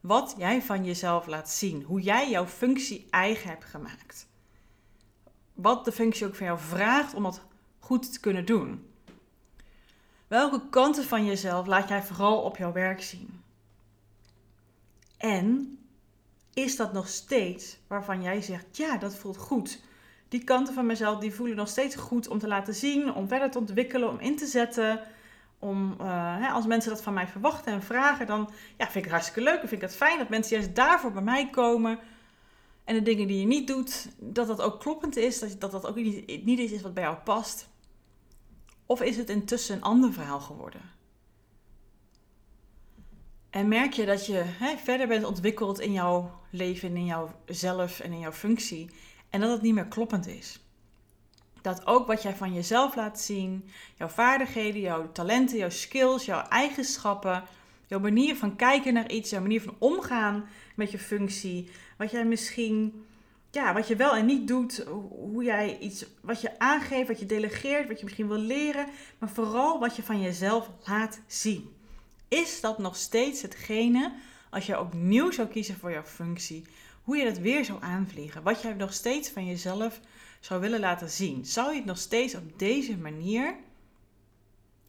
Wat 0.00 0.34
jij 0.38 0.62
van 0.62 0.84
jezelf 0.84 1.26
laat 1.26 1.50
zien. 1.50 1.82
Hoe 1.82 2.00
jij 2.00 2.30
jouw 2.30 2.46
functie 2.46 3.06
eigen 3.10 3.50
hebt 3.50 3.64
gemaakt. 3.64 4.26
Wat 5.54 5.84
de 5.84 5.92
functie 5.92 6.26
ook 6.26 6.34
van 6.34 6.46
jou 6.46 6.58
vraagt 6.58 7.14
om 7.14 7.22
dat 7.22 7.46
goed 7.88 8.12
te 8.12 8.20
kunnen 8.20 8.44
doen. 8.44 8.86
Welke 10.26 10.68
kanten 10.70 11.04
van 11.04 11.24
jezelf 11.24 11.66
laat 11.66 11.88
jij 11.88 12.02
vooral 12.02 12.40
op 12.40 12.56
jouw 12.56 12.72
werk 12.72 13.02
zien? 13.02 13.42
En 15.16 15.78
is 16.54 16.76
dat 16.76 16.92
nog 16.92 17.08
steeds 17.08 17.78
waarvan 17.86 18.22
jij 18.22 18.40
zegt, 18.42 18.76
ja, 18.76 18.96
dat 18.96 19.14
voelt 19.14 19.36
goed. 19.36 19.82
Die 20.28 20.44
kanten 20.44 20.74
van 20.74 20.86
mezelf, 20.86 21.18
die 21.18 21.34
voelen 21.34 21.56
nog 21.56 21.68
steeds 21.68 21.96
goed 21.96 22.28
om 22.28 22.38
te 22.38 22.48
laten 22.48 22.74
zien, 22.74 23.12
om 23.14 23.28
verder 23.28 23.50
te 23.50 23.58
ontwikkelen, 23.58 24.08
om 24.08 24.18
in 24.18 24.36
te 24.36 24.46
zetten. 24.46 25.00
Om, 25.58 25.96
uh, 26.00 26.36
hè, 26.38 26.48
als 26.48 26.66
mensen 26.66 26.90
dat 26.90 27.02
van 27.02 27.14
mij 27.14 27.26
verwachten 27.26 27.72
en 27.72 27.82
vragen, 27.82 28.26
dan 28.26 28.50
ja, 28.76 28.84
vind 28.84 28.96
ik 28.96 29.02
het 29.02 29.12
hartstikke 29.12 29.42
leuk. 29.42 29.60
En 29.60 29.68
vind 29.68 29.82
ik 29.82 29.88
het 29.88 29.96
fijn 29.96 30.18
dat 30.18 30.28
mensen 30.28 30.56
juist 30.56 30.74
daarvoor 30.74 31.12
bij 31.12 31.22
mij 31.22 31.50
komen. 31.50 31.98
En 32.84 32.94
de 32.94 33.02
dingen 33.02 33.26
die 33.26 33.40
je 33.40 33.46
niet 33.46 33.66
doet, 33.66 34.08
dat 34.18 34.46
dat 34.46 34.60
ook 34.60 34.80
kloppend 34.80 35.16
is. 35.16 35.38
Dat 35.38 35.60
dat, 35.60 35.70
dat 35.70 35.86
ook 35.86 35.94
niet, 35.94 36.44
niet 36.44 36.58
iets 36.58 36.72
is 36.72 36.82
wat 36.82 36.94
bij 36.94 37.02
jou 37.02 37.16
past. 37.16 37.68
Of 38.88 39.02
is 39.02 39.16
het 39.16 39.30
intussen 39.30 39.76
een 39.76 39.82
ander 39.82 40.12
verhaal 40.12 40.40
geworden? 40.40 40.80
En 43.50 43.68
merk 43.68 43.92
je 43.92 44.06
dat 44.06 44.26
je 44.26 44.42
hè, 44.44 44.76
verder 44.76 45.06
bent 45.06 45.24
ontwikkeld 45.24 45.80
in 45.80 45.92
jouw 45.92 46.40
leven, 46.50 46.96
in 46.96 47.04
jouw 47.04 47.40
zelf 47.46 48.00
en 48.00 48.12
in 48.12 48.18
jouw 48.18 48.32
functie. 48.32 48.90
En 49.30 49.40
dat 49.40 49.50
het 49.50 49.62
niet 49.62 49.74
meer 49.74 49.88
kloppend 49.88 50.26
is. 50.26 50.60
Dat 51.62 51.86
ook 51.86 52.06
wat 52.06 52.22
jij 52.22 52.36
van 52.36 52.54
jezelf 52.54 52.96
laat 52.96 53.20
zien, 53.20 53.68
jouw 53.96 54.08
vaardigheden, 54.08 54.80
jouw 54.80 55.12
talenten, 55.12 55.58
jouw 55.58 55.70
skills, 55.70 56.24
jouw 56.24 56.42
eigenschappen, 56.42 57.42
Jouw 57.88 58.00
manier 58.00 58.36
van 58.36 58.56
kijken 58.56 58.94
naar 58.94 59.10
iets, 59.10 59.30
jouw 59.30 59.40
manier 59.40 59.62
van 59.62 59.74
omgaan 59.78 60.48
met 60.76 60.90
je 60.90 60.98
functie. 60.98 61.70
Wat 61.96 62.10
jij 62.10 62.24
misschien, 62.24 63.06
ja, 63.58 63.72
wat 63.74 63.88
je 63.88 63.96
wel 63.96 64.16
en 64.16 64.26
niet 64.26 64.48
doet. 64.48 64.84
Hoe 65.08 65.44
jij 65.44 65.78
iets, 65.78 66.04
wat 66.22 66.40
je 66.40 66.58
aangeeft, 66.58 67.08
wat 67.08 67.18
je 67.18 67.26
delegeert, 67.26 67.88
wat 67.88 67.98
je 67.98 68.04
misschien 68.04 68.28
wil 68.28 68.38
leren. 68.38 68.86
Maar 69.18 69.28
vooral 69.28 69.78
wat 69.78 69.96
je 69.96 70.02
van 70.02 70.20
jezelf 70.20 70.70
laat 70.84 71.20
zien. 71.26 71.76
Is 72.28 72.60
dat 72.60 72.78
nog 72.78 72.96
steeds 72.96 73.42
hetgene, 73.42 74.12
als 74.50 74.66
je 74.66 74.80
opnieuw 74.80 75.30
zou 75.30 75.48
kiezen 75.48 75.78
voor 75.78 75.90
jouw 75.90 76.04
functie, 76.04 76.64
hoe 77.02 77.16
je 77.16 77.24
dat 77.24 77.38
weer 77.38 77.64
zou 77.64 77.82
aanvliegen? 77.82 78.42
Wat 78.42 78.62
jij 78.62 78.72
nog 78.72 78.92
steeds 78.92 79.30
van 79.30 79.46
jezelf 79.46 80.00
zou 80.40 80.60
willen 80.60 80.80
laten 80.80 81.10
zien? 81.10 81.44
Zou 81.44 81.70
je 81.70 81.76
het 81.76 81.84
nog 81.84 81.98
steeds 81.98 82.34
op 82.34 82.58
deze 82.58 82.96
manier 82.96 83.56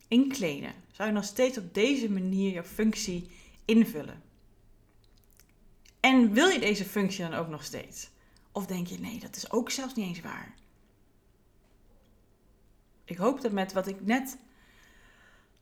inkleden? 0.07 0.73
Zou 0.91 1.09
je 1.09 1.15
nog 1.15 1.23
steeds 1.23 1.57
op 1.57 1.73
deze 1.73 2.09
manier 2.09 2.51
jouw 2.51 2.63
functie 2.63 3.29
invullen? 3.65 4.21
En 5.99 6.33
wil 6.33 6.47
je 6.47 6.59
deze 6.59 6.85
functie 6.85 7.23
dan 7.29 7.33
ook 7.33 7.47
nog 7.47 7.63
steeds? 7.63 8.09
Of 8.51 8.65
denk 8.65 8.87
je, 8.87 8.99
nee, 8.99 9.19
dat 9.19 9.35
is 9.35 9.51
ook 9.51 9.69
zelfs 9.69 9.95
niet 9.95 10.07
eens 10.07 10.21
waar? 10.21 10.53
Ik 13.05 13.17
hoop 13.17 13.41
dat 13.41 13.51
met 13.51 13.73
wat 13.73 13.87
ik 13.87 14.05
net 14.05 14.37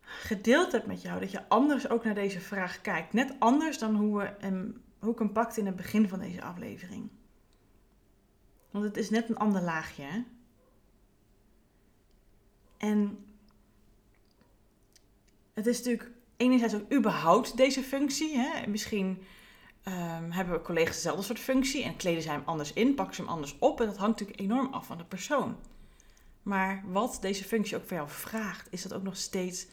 gedeeld 0.02 0.72
heb 0.72 0.86
met 0.86 1.02
jou, 1.02 1.20
dat 1.20 1.32
je 1.32 1.50
anders 1.50 1.90
ook 1.90 2.04
naar 2.04 2.16
deze 2.16 2.40
vraag 2.40 2.82
kijkt. 2.82 3.14
Net 3.14 3.36
anders 3.40 3.78
dan 3.78 3.96
hoe, 3.96 4.18
we 4.18 4.36
hem, 4.40 4.82
hoe 5.00 5.12
ik 5.12 5.20
hem 5.20 5.32
pakte 5.32 5.60
in 5.60 5.66
het 5.66 5.76
begin 5.76 6.08
van 6.08 6.20
deze 6.20 6.42
aflevering. 6.42 7.10
Want 8.72 8.86
het 8.86 8.98
is 8.98 9.10
net 9.10 9.30
een 9.30 9.38
ander 9.38 9.62
laagje. 9.62 10.04
Hè? 10.04 10.24
En 12.78 13.26
het 15.54 15.68
is 15.68 15.78
natuurlijk 15.78 16.12
enerzijds 16.38 16.76
ook 16.76 16.94
überhaupt 16.94 17.58
deze 17.58 17.84
functie. 17.84 18.38
Hè? 18.38 18.68
Misschien 18.68 19.24
um, 19.88 20.32
hebben 20.32 20.62
collega's 20.62 20.96
dezelfde 20.96 21.24
soort 21.24 21.40
functie 21.40 21.84
en 21.84 21.96
kleden 21.96 22.22
zij 22.22 22.34
hem 22.34 22.44
anders 22.46 22.74
in, 22.74 22.96
pakken 22.96 23.16
ze 23.16 23.22
hem 23.22 23.30
anders 23.30 23.56
op. 23.60 23.80
En 23.80 23.86
dat 23.86 23.98
hangt 23.98 24.20
natuurlijk 24.20 24.52
enorm 24.52 24.74
af 24.74 24.86
van 24.86 24.98
de 24.98 25.04
persoon. 25.04 25.56
Maar 26.44 26.84
wat 26.86 27.18
deze 27.22 27.44
functie 27.44 27.78
ook 27.78 27.88
voor 27.88 27.98
jou 27.98 28.10
vraagt, 28.10 28.68
is 28.72 28.82
dat 28.82 28.94
ook 28.94 29.04
nog 29.04 29.18
steeds 29.18 29.68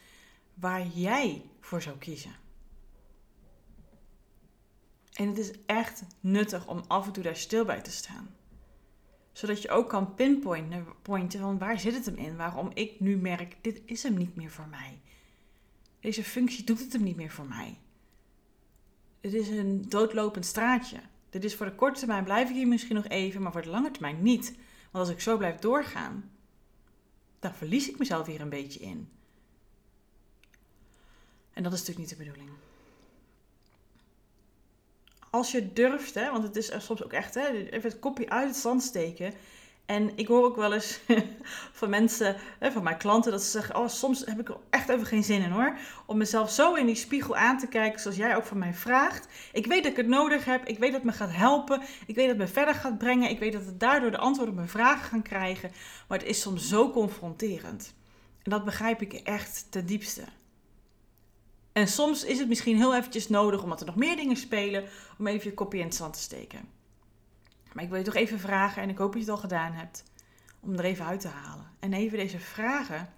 waar 0.55 0.87
jij 0.87 1.43
voor 1.61 1.83
zou 1.83 1.99
kiezen. 1.99 2.35
En 5.13 5.29
het 5.29 5.39
is 5.39 5.51
echt 5.67 6.05
nuttig 6.21 6.67
om 6.67 6.85
af 6.87 7.07
en 7.07 7.13
toe 7.13 7.23
daar 7.23 7.37
stil 7.37 7.65
bij 7.65 7.81
te 7.81 7.91
staan. 7.91 8.35
Zodat 9.33 9.63
je 9.63 9.71
ook 9.71 9.89
kan 9.89 10.15
pinpointen 10.15 11.41
van 11.41 11.59
waar 11.59 11.79
zit 11.79 11.95
het 11.95 12.07
hem 12.07 12.17
in? 12.17 12.37
Waarom 12.37 12.71
ik 12.75 13.01
nu 13.01 13.17
merk, 13.17 13.57
dit 13.61 13.83
is 13.85 14.03
hem 14.03 14.17
niet 14.17 14.37
meer 14.37 14.51
voor 14.51 14.69
mij. 14.69 15.01
Deze 16.01 16.25
functie 16.25 16.65
doet 16.65 16.79
het 16.79 16.93
hem 16.93 17.03
niet 17.03 17.17
meer 17.17 17.31
voor 17.31 17.49
mij. 17.49 17.79
Het 19.25 19.35
is 19.35 19.49
een 19.49 19.89
doodlopend 19.89 20.47
straatje. 20.47 20.97
Dit 21.31 21.45
is 21.45 21.55
voor 21.55 21.67
de 21.67 21.75
korte 21.75 21.99
termijn 21.99 22.25
blijf 22.25 22.49
ik 22.49 22.55
hier 22.55 22.67
misschien 22.67 22.95
nog 22.95 23.09
even, 23.09 23.43
maar 23.43 23.53
voor 23.53 23.63
de 23.63 23.69
lange 23.69 23.91
termijn 23.91 24.23
niet. 24.23 24.47
Want 24.91 25.05
als 25.05 25.09
ik 25.09 25.21
zo 25.21 25.37
blijf 25.37 25.59
doorgaan, 25.59 26.31
dan 27.39 27.55
verlies 27.55 27.89
ik 27.89 27.99
mezelf 27.99 28.27
weer 28.27 28.41
een 28.41 28.49
beetje 28.49 28.81
in. 28.81 29.09
En 31.53 31.63
dat 31.63 31.73
is 31.73 31.79
natuurlijk 31.79 32.09
niet 32.09 32.19
de 32.19 32.25
bedoeling. 32.25 32.51
Als 35.31 35.53
je 35.53 35.73
durft, 35.73 36.15
hè, 36.15 36.31
want 36.31 36.43
het 36.45 36.57
is 36.57 36.85
soms 36.85 37.05
ook 37.05 37.13
echt, 37.13 37.35
hè, 37.35 37.49
even 37.49 37.91
het 37.91 37.99
kopje 37.99 38.31
uit 38.31 38.49
het 38.49 38.57
zand 38.57 38.83
steken 38.83 39.35
en 39.87 40.17
ik 40.17 40.27
hoor 40.27 40.45
ook 40.45 40.57
wel 40.57 40.73
eens 40.73 41.01
van 41.79 41.91
mensen, 41.91 42.37
van 42.61 42.83
mijn 42.83 42.97
klanten, 42.97 43.31
dat 43.31 43.43
ze 43.43 43.51
zeggen: 43.51 43.77
Oh, 43.77 43.89
soms 43.89 44.25
heb 44.25 44.41
ik 44.41 44.49
er 44.49 44.57
echt 44.71 44.89
even 44.89 45.07
geen 45.07 45.25
zin 45.25 45.43
in 45.43 45.51
hoor. 45.51 45.79
Om 46.07 46.17
mezelf 46.17 46.51
zo 46.51 46.75
in 46.75 46.87
die 46.87 46.95
spiegel 46.95 47.37
aan 47.37 47.59
te 47.59 47.67
kijken, 47.67 48.01
zoals 48.01 48.17
jij 48.17 48.37
ook 48.37 48.45
van 48.45 48.59
mij 48.59 48.75
vraagt. 48.75 49.29
Ik 49.53 49.67
weet 49.67 49.83
dat 49.83 49.91
ik 49.93 49.97
het 49.97 50.07
nodig 50.07 50.45
heb. 50.45 50.67
Ik 50.67 50.79
weet 50.79 50.93
dat 50.93 51.03
het 51.03 51.11
me 51.11 51.17
gaat 51.17 51.33
helpen. 51.33 51.81
Ik 52.07 52.15
weet 52.15 52.29
dat 52.29 52.37
het 52.37 52.47
me 52.47 52.53
verder 52.53 52.75
gaat 52.75 52.99
brengen. 52.99 53.31
Ik 53.31 53.39
weet 53.39 53.53
dat 53.53 53.67
het 53.67 53.81
daardoor 53.81 54.11
de 54.11 54.19
antwoorden 54.19 54.55
op 54.55 54.61
mijn 54.61 54.71
vragen 54.71 55.05
gaan 55.05 55.23
krijgen. 55.23 55.71
Maar 56.09 56.19
het 56.19 56.27
is 56.27 56.41
soms 56.41 56.69
zo 56.69 56.91
confronterend. 56.91 57.95
En 58.43 58.51
dat 58.51 58.65
begrijp 58.65 59.03
ik 59.03 59.13
echt 59.13 59.67
ten 59.71 59.87
diepste. 59.87 60.23
En 61.73 61.89
soms 61.89 62.25
is 62.25 62.39
het 62.39 62.49
misschien 62.49 62.77
heel 62.77 62.95
eventjes 62.95 63.29
nodig, 63.29 63.63
omdat 63.63 63.81
er 63.81 63.87
nog 63.87 63.97
meer 63.97 64.17
dingen 64.17 64.37
spelen, 64.37 64.85
om 65.19 65.27
even 65.27 65.51
je 65.51 65.55
kopje 65.55 65.79
in 65.79 65.85
het 65.85 65.95
zand 65.95 66.13
te 66.13 66.21
steken. 66.21 66.69
Maar 67.75 67.85
ik 67.85 67.89
wil 67.89 67.99
je 67.99 68.05
toch 68.05 68.15
even 68.15 68.41
vragen, 68.41 68.83
en 68.83 68.89
ik 68.89 68.99
hoop 68.99 69.13
dat 69.13 69.25
je 69.25 69.31
het 69.31 69.37
al 69.37 69.49
gedaan 69.49 69.73
hebt, 69.73 70.05
om 70.61 70.73
er 70.73 70.85
even 70.85 71.05
uit 71.05 71.21
te 71.21 71.29
halen. 71.29 71.71
En 71.79 71.93
even 71.93 72.19
deze 72.19 72.39
vragen 72.39 73.09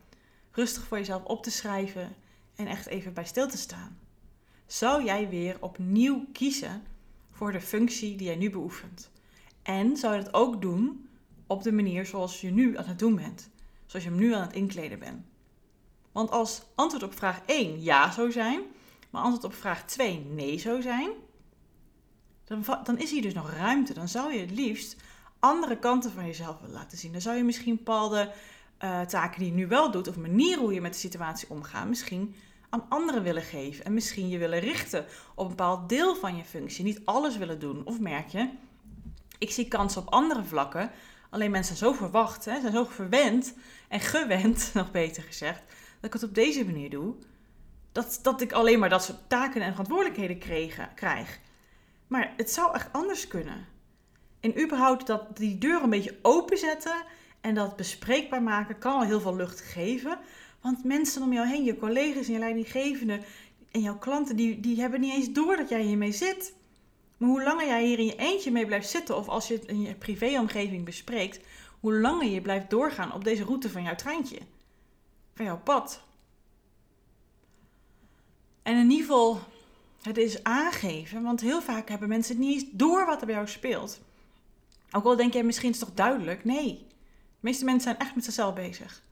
rustig 0.51 0.83
voor 0.87 0.99
jezelf 0.99 1.25
op 1.25 1.43
te 1.43 1.51
schrijven 1.51 2.15
en 2.55 2.67
echt 2.67 2.87
even 2.87 3.13
bij 3.13 3.25
stil 3.25 3.49
te 3.49 3.57
staan. 3.57 3.99
Zou 4.67 5.05
jij 5.05 5.29
weer 5.29 5.57
opnieuw 5.61 6.27
kiezen 6.33 6.83
voor 7.31 7.53
de 7.53 7.61
functie 7.61 8.17
die 8.17 8.27
jij 8.27 8.37
nu 8.37 8.51
beoefent? 8.51 9.11
En 9.63 9.97
zou 9.97 10.15
je 10.17 10.23
dat 10.23 10.35
ook 10.35 10.63
doen 10.63 11.09
op 11.47 11.63
de 11.63 11.73
manier 11.73 12.07
zoals 12.07 12.41
je 12.41 12.51
nu 12.51 12.79
aan 12.79 12.85
het 12.85 12.99
doen 12.99 13.15
bent? 13.15 13.51
Zoals 13.87 14.05
je 14.05 14.11
hem 14.11 14.21
nu 14.21 14.35
aan 14.35 14.43
het 14.43 14.53
inkleden 14.53 14.99
bent? 14.99 15.25
Want 16.13 16.31
als 16.31 16.63
antwoord 16.75 17.03
op 17.03 17.17
vraag 17.17 17.41
1 17.47 17.83
ja 17.83 18.11
zou 18.11 18.33
zijn, 18.33 18.61
maar 19.11 19.23
antwoord 19.23 19.45
op 19.45 19.55
vraag 19.55 19.85
2 19.85 20.19
nee 20.19 20.59
zou 20.59 20.83
zijn, 20.83 21.11
dan, 22.47 22.65
dan 22.85 22.99
is 22.99 23.11
hier 23.11 23.23
dus 23.23 23.35
nog 23.35 23.51
ruimte. 23.51 23.95
Dan 23.95 24.09
zou 24.09 24.33
je 24.33 24.41
het 24.41 24.51
liefst 24.51 24.97
andere 25.39 25.79
kanten 25.79 26.13
van 26.13 26.27
jezelf 26.27 26.61
willen 26.61 26.75
laten 26.75 26.99
zien. 26.99 27.13
Dan 27.13 27.21
zou 27.21 27.37
je 27.37 27.45
misschien 27.45 27.77
bepaalde 27.77 28.33
uh, 28.85 29.01
taken 29.01 29.39
die 29.39 29.49
je 29.49 29.55
nu 29.55 29.67
wel 29.67 29.91
doet, 29.91 30.09
of 30.09 30.17
manieren 30.17 30.63
hoe 30.63 30.75
je 30.75 30.81
met 30.81 30.93
de 30.93 30.99
situatie 30.99 31.51
omgaat, 31.51 31.89
misschien 31.89 32.35
aan 32.69 32.87
anderen 32.89 33.23
willen 33.23 33.43
geven. 33.43 33.85
En 33.85 33.95
misschien 33.95 34.29
je 34.29 34.39
willen 34.39 34.59
richten 34.59 35.07
op 35.35 35.45
een 35.45 35.57
bepaald 35.57 35.89
deel 35.89 36.15
van 36.15 36.37
je 36.37 36.45
functie. 36.45 36.85
Niet 36.85 37.01
alles 37.05 37.37
willen 37.37 37.59
doen. 37.59 37.85
Of 37.85 38.01
merk 38.01 38.29
je, 38.29 38.49
ik 39.39 39.51
zie 39.51 39.69
kansen 39.69 40.01
op 40.03 40.13
andere 40.13 40.45
vlakken. 40.45 40.91
Alleen 41.31 41.51
mensen 41.51 41.77
zijn 41.77 41.93
zo 41.93 41.99
verwacht, 41.99 42.45
hè, 42.45 42.61
zijn 42.61 42.73
zo 42.73 42.85
verwend 42.85 43.55
en 43.89 44.01
gewend, 44.01 44.71
nog 44.75 44.91
beter 44.91 45.23
gezegd, 45.23 45.63
dat 46.01 46.05
ik 46.05 46.13
het 46.13 46.23
op 46.23 46.35
deze 46.35 46.65
manier 46.65 46.91
doe. 46.91 47.15
Dat, 47.93 48.19
dat 48.23 48.41
ik 48.41 48.53
alleen 48.53 48.79
maar 48.79 48.89
dat 48.89 49.05
soort 49.05 49.29
taken 49.29 49.63
en 49.63 49.71
verantwoordelijkheden 49.71 50.39
kreeg, 50.39 50.79
krijg. 50.95 51.41
Maar 52.07 52.35
het 52.37 52.51
zou 52.51 52.75
echt 52.75 52.93
anders 52.93 53.29
kunnen. 53.29 53.67
En 54.41 54.63
überhaupt 54.63 55.07
dat 55.07 55.37
die 55.37 55.59
deur 55.59 55.83
een 55.83 55.91
beetje 55.91 56.19
openzetten 56.23 57.05
en 57.41 57.55
dat 57.55 57.77
bespreekbaar 57.77 58.43
maken 58.43 58.79
kan 58.79 58.93
al 58.93 59.05
heel 59.05 59.21
veel 59.21 59.37
lucht 59.37 59.61
geven. 59.61 60.19
Want 60.61 60.85
mensen 60.85 61.23
om 61.23 61.33
jou 61.33 61.47
heen, 61.47 61.65
je 61.65 61.77
collega's 61.77 62.27
en 62.27 62.33
je 62.33 62.39
leidinggevenden 62.39 63.23
en 63.71 63.81
jouw 63.81 63.99
klanten, 63.99 64.37
die, 64.37 64.61
die 64.61 64.81
hebben 64.81 65.01
niet 65.01 65.15
eens 65.15 65.33
door 65.33 65.57
dat 65.57 65.69
jij 65.69 65.83
hiermee 65.83 66.13
zit. 66.13 66.55
Maar 67.17 67.29
hoe 67.29 67.43
langer 67.43 67.67
jij 67.67 67.85
hier 67.85 67.99
in 67.99 68.05
je 68.05 68.17
eentje 68.17 68.51
mee 68.51 68.67
blijft 68.67 68.89
zitten, 68.89 69.17
of 69.17 69.29
als 69.29 69.49
je 69.49 69.55
het 69.55 69.65
in 69.65 69.83
je 69.83 69.95
privéomgeving 69.95 70.85
bespreekt, 70.85 71.47
hoe 71.81 71.95
langer 71.95 72.29
je 72.29 72.41
blijft 72.41 72.71
doorgaan 72.71 73.13
op 73.13 73.25
deze 73.25 73.45
route 73.45 73.71
van 73.71 73.83
jouw 73.83 73.95
treintje, 73.95 74.39
van 75.35 75.45
jouw 75.45 75.59
pad. 75.59 76.03
En 78.63 78.77
in 78.77 78.91
ieder 78.91 79.07
geval 79.07 79.41
het 80.07 80.17
is 80.17 80.43
aangeven, 80.43 81.23
want 81.23 81.41
heel 81.41 81.63
vaak 81.63 81.89
hebben 81.89 82.09
mensen 82.09 82.37
het 82.37 82.45
niet 82.45 82.69
door 82.73 83.07
wat 83.07 83.21
er 83.21 83.27
bij 83.27 83.35
jou 83.35 83.49
speelt. 83.49 84.01
Ook 84.91 85.05
al 85.05 85.17
denk 85.17 85.33
jij 85.33 85.43
misschien 85.43 85.71
is 85.71 85.77
het 85.77 85.87
toch 85.87 85.97
duidelijk? 85.97 86.45
Nee. 86.45 86.87
De 86.89 87.53
meeste 87.53 87.65
mensen 87.65 87.83
zijn 87.83 87.99
echt 87.99 88.15
met 88.15 88.25
zichzelf 88.25 88.55
bezig. 88.55 89.03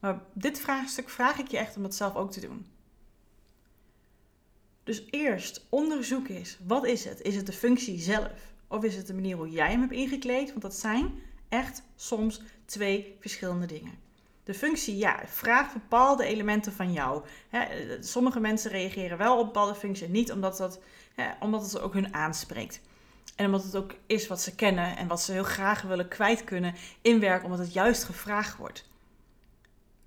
Maar 0.00 0.20
dit 0.32 0.60
vraagstuk 0.60 1.08
vraag 1.08 1.38
ik 1.38 1.48
je 1.48 1.58
echt 1.58 1.76
om 1.76 1.82
het 1.82 1.94
zelf 1.94 2.14
ook 2.14 2.32
te 2.32 2.40
doen. 2.40 2.66
Dus 4.84 5.04
eerst 5.10 5.66
onderzoek 5.68 6.28
is, 6.28 6.58
wat 6.66 6.86
is 6.86 7.04
het? 7.04 7.20
Is 7.20 7.36
het 7.36 7.46
de 7.46 7.52
functie 7.52 7.98
zelf? 7.98 8.52
Of 8.68 8.84
is 8.84 8.96
het 8.96 9.06
de 9.06 9.14
manier 9.14 9.36
hoe 9.36 9.50
jij 9.50 9.70
hem 9.70 9.80
hebt 9.80 9.92
ingekleed? 9.92 10.48
Want 10.48 10.62
dat 10.62 10.74
zijn 10.74 11.12
echt 11.48 11.82
soms 11.96 12.42
twee 12.64 13.16
verschillende 13.20 13.66
dingen. 13.66 13.98
De 14.44 14.54
functie, 14.54 14.96
ja, 14.96 15.20
vraagt 15.26 15.72
bepaalde 15.72 16.24
elementen 16.24 16.72
van 16.72 16.92
jou. 16.92 17.24
sommige 18.00 18.40
mensen 18.40 18.70
reageren 18.70 19.18
wel 19.18 19.38
op 19.38 19.44
bepaalde 19.44 19.74
functies 19.74 20.08
niet 20.08 20.32
omdat, 20.32 20.56
dat, 20.56 20.80
omdat 21.40 21.62
het 21.62 21.80
ook 21.80 21.92
hun 21.92 22.14
aanspreekt. 22.14 22.80
En 23.36 23.46
omdat 23.46 23.64
het 23.64 23.76
ook 23.76 23.94
is 24.06 24.26
wat 24.26 24.40
ze 24.40 24.54
kennen 24.54 24.96
en 24.96 25.08
wat 25.08 25.22
ze 25.22 25.32
heel 25.32 25.42
graag 25.42 25.82
willen 25.82 26.08
kwijt 26.08 26.44
kunnen 26.44 26.74
in 27.02 27.20
werk, 27.20 27.44
omdat 27.44 27.58
het 27.58 27.72
juist 27.72 28.04
gevraagd 28.04 28.56
wordt. 28.56 28.88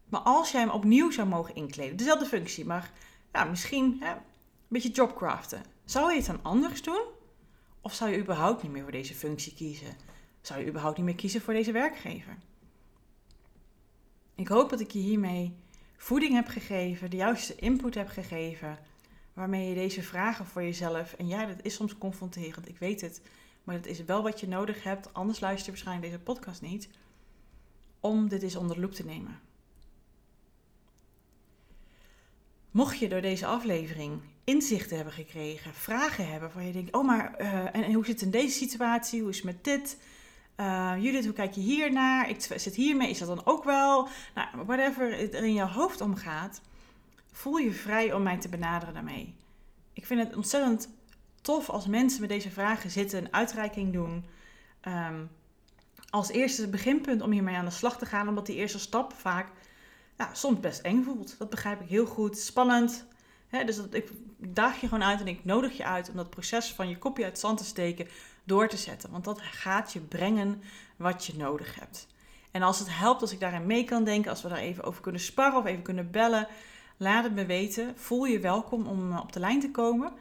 Maar 0.10 0.22
als 0.22 0.52
jij 0.52 0.62
hem 0.62 0.70
opnieuw 0.70 1.12
zou 1.12 1.28
mogen 1.28 1.56
inkleden, 1.56 1.98
dezelfde 1.98 2.26
functie, 2.26 2.66
maar 2.66 2.92
misschien 3.50 3.98
een 4.02 4.18
beetje 4.68 4.92
jobcraften, 4.92 5.62
zou 5.86 6.12
je 6.12 6.18
het 6.18 6.26
dan 6.26 6.40
anders 6.42 6.82
doen? 6.82 7.02
Of 7.82 7.94
zou 7.94 8.12
je 8.12 8.18
überhaupt 8.18 8.64
niet 8.64 8.72
meer 8.72 8.84
voor 8.84 8.92
deze 8.92 9.14
functie 9.14 9.54
kiezen? 9.54 9.96
Zou 10.42 10.60
je 10.60 10.68
überhaupt 10.68 10.98
niet 10.98 11.06
meer 11.06 11.16
kiezen 11.16 11.42
voor 11.42 11.54
deze 11.54 11.72
werkgever? 11.72 12.38
Ik 14.36 14.48
hoop 14.48 14.70
dat 14.70 14.80
ik 14.80 14.92
je 14.92 15.00
hiermee 15.00 15.54
voeding 15.98 16.34
heb 16.34 16.48
gegeven, 16.48 17.10
de 17.10 17.16
juiste 17.16 17.56
input 17.56 17.96
heb 17.96 18.08
gegeven, 18.08 18.80
waarmee 19.34 19.70
je 19.70 19.76
deze 19.76 20.02
vragen 20.02 20.46
voor 20.46 20.64
jezelf, 20.64 21.14
en 21.14 21.28
ja, 21.28 21.46
dat 21.46 21.58
is 21.62 21.76
soms 21.76 21.98
confronterend, 21.98 22.70
ik 22.70 22.78
weet 22.78 23.02
het, 23.02 23.22
maar 23.64 23.76
dat 23.76 23.86
is 23.86 24.04
wel 24.04 24.24
wat 24.24 24.40
je 24.40 24.48
nodig 24.48 24.84
hebt, 24.84 25.14
anders 25.14 25.40
luister 25.40 25.66
je 25.66 25.72
waarschijnlijk 25.72 26.12
deze 26.12 26.24
podcast 26.24 26.62
niet, 26.62 26.90
om 28.00 28.28
dit 28.28 28.44
eens 28.44 28.56
onder 28.56 28.76
de 28.76 28.82
loep 28.82 28.94
te 28.94 29.06
nemen. 29.06 29.40
Mocht 32.72 33.00
je 33.00 33.10
door 33.10 33.22
deze 33.22 33.46
aflevering 33.46 34.22
inzichten 34.44 34.96
hebben 34.96 35.14
gekregen, 35.14 35.74
vragen 35.74 36.32
hebben 36.32 36.52
waar 36.54 36.64
je 36.64 36.72
denkt, 36.72 36.96
oh 36.96 37.06
maar 37.06 37.34
eh, 37.34 37.54
en, 37.54 37.84
en, 37.84 37.94
hoe 37.94 38.06
zit 38.06 38.14
het 38.14 38.24
in 38.24 38.32
deze 38.42 38.58
situatie? 38.58 39.22
Hoe 39.22 39.30
is 39.30 39.36
het 39.36 39.46
met 39.46 39.64
dit? 39.64 39.98
Uh, 40.58 40.94
Judith, 41.00 41.26
hoe 41.26 41.34
kijk 41.34 41.54
je 41.54 41.62
hier 41.62 41.92
naar? 41.92 42.30
Ik 42.30 42.42
zit 42.42 42.76
hiermee, 42.76 43.10
is 43.10 43.20
dat 43.20 43.28
dan 43.28 43.46
ook 43.46 43.64
wel? 43.64 44.08
Nou, 44.36 44.48
whatever 44.66 45.34
er 45.34 45.44
in 45.44 45.54
jouw 45.54 45.68
hoofd 45.68 46.02
omgaat, 46.02 46.62
voel 47.32 47.58
je 47.58 47.72
vrij 47.72 48.14
om 48.14 48.24
mij 48.24 48.38
te 48.38 48.50
benaderen 48.50 48.94
daarmee. 48.94 49.36
Ik 49.94 50.06
vind 50.06 50.20
het 50.20 50.36
ontzettend 50.36 50.90
tof 51.42 51.70
als 51.70 51.88
mensen 51.88 52.22
met 52.22 52.30
deze 52.30 52.52
vragen 52.52 52.92
zitten, 52.92 53.20
een 53.20 53.34
uitreiking 53.34 53.94
doen. 53.94 54.26
Um, 54.88 55.30
als 56.10 56.30
eerste 56.30 56.68
beginpunt 56.68 57.22
om 57.22 57.32
hiermee 57.32 57.56
aan 57.56 57.66
de 57.66 57.72
slag 57.72 57.98
te 57.98 58.06
gaan, 58.06 58.28
omdat 58.28 58.46
die 58.46 58.56
eerste 58.56 58.80
stap 58.80 59.14
vaak 59.14 59.48
ja, 60.18 60.34
soms 60.34 60.60
best 60.60 60.82
eng 60.82 61.04
voelt. 61.04 61.36
Dat 61.38 61.50
begrijp 61.50 61.82
ik 61.82 61.90
heel 61.90 62.06
goed. 62.06 62.38
Spannend. 62.38 63.06
Dus 63.62 63.76
dat, 63.76 63.94
ik 63.94 64.12
daag 64.38 64.82
je 64.82 64.88
gewoon 64.88 65.04
uit 65.04 65.20
en 65.20 65.28
ik 65.28 65.46
nodig 65.46 65.78
je 65.78 65.86
uit 65.86 66.10
om 66.10 66.16
dat 66.16 66.30
proces 66.30 66.74
van 66.74 66.90
je 66.90 66.98
kopje 66.98 67.24
uit 67.24 67.40
zand 67.40 67.58
te 67.58 67.66
steken 67.66 68.08
door 68.44 68.68
te 68.68 68.78
zetten. 68.78 69.12
Want 69.12 69.26
dat 69.26 69.42
gaat 69.42 69.94
je 69.94 70.00
brengen 70.00 70.62
wat 70.96 71.26
je 71.26 71.38
nodig 71.38 71.76
hebt. 71.80 72.08
En 72.52 72.62
als 72.62 72.80
het 72.80 72.98
helpt, 72.98 73.22
als 73.22 73.32
ik 73.32 73.40
daarin 73.40 73.66
mee 73.66 73.84
kan 73.84 74.04
denken, 74.04 74.32
als 74.32 74.42
we 74.42 74.50
daar 74.50 74.58
even 74.58 74.84
over 74.84 75.02
kunnen 75.02 75.22
sparren 75.22 75.60
of 75.60 75.66
even 75.66 75.82
kunnen 75.82 76.12
bellen, 76.12 76.48
laat 76.98 77.24
het 77.24 77.34
me 77.34 77.46
weten. 77.46 77.94
Voel 77.96 78.26
je 78.26 78.40
welkom 78.40 78.88
om 78.88 79.12
eh, 79.12 79.20
op 79.20 79.32
de 79.32 79.40
lijn 79.40 79.60
te 79.60 79.72
komen. 79.72 80.12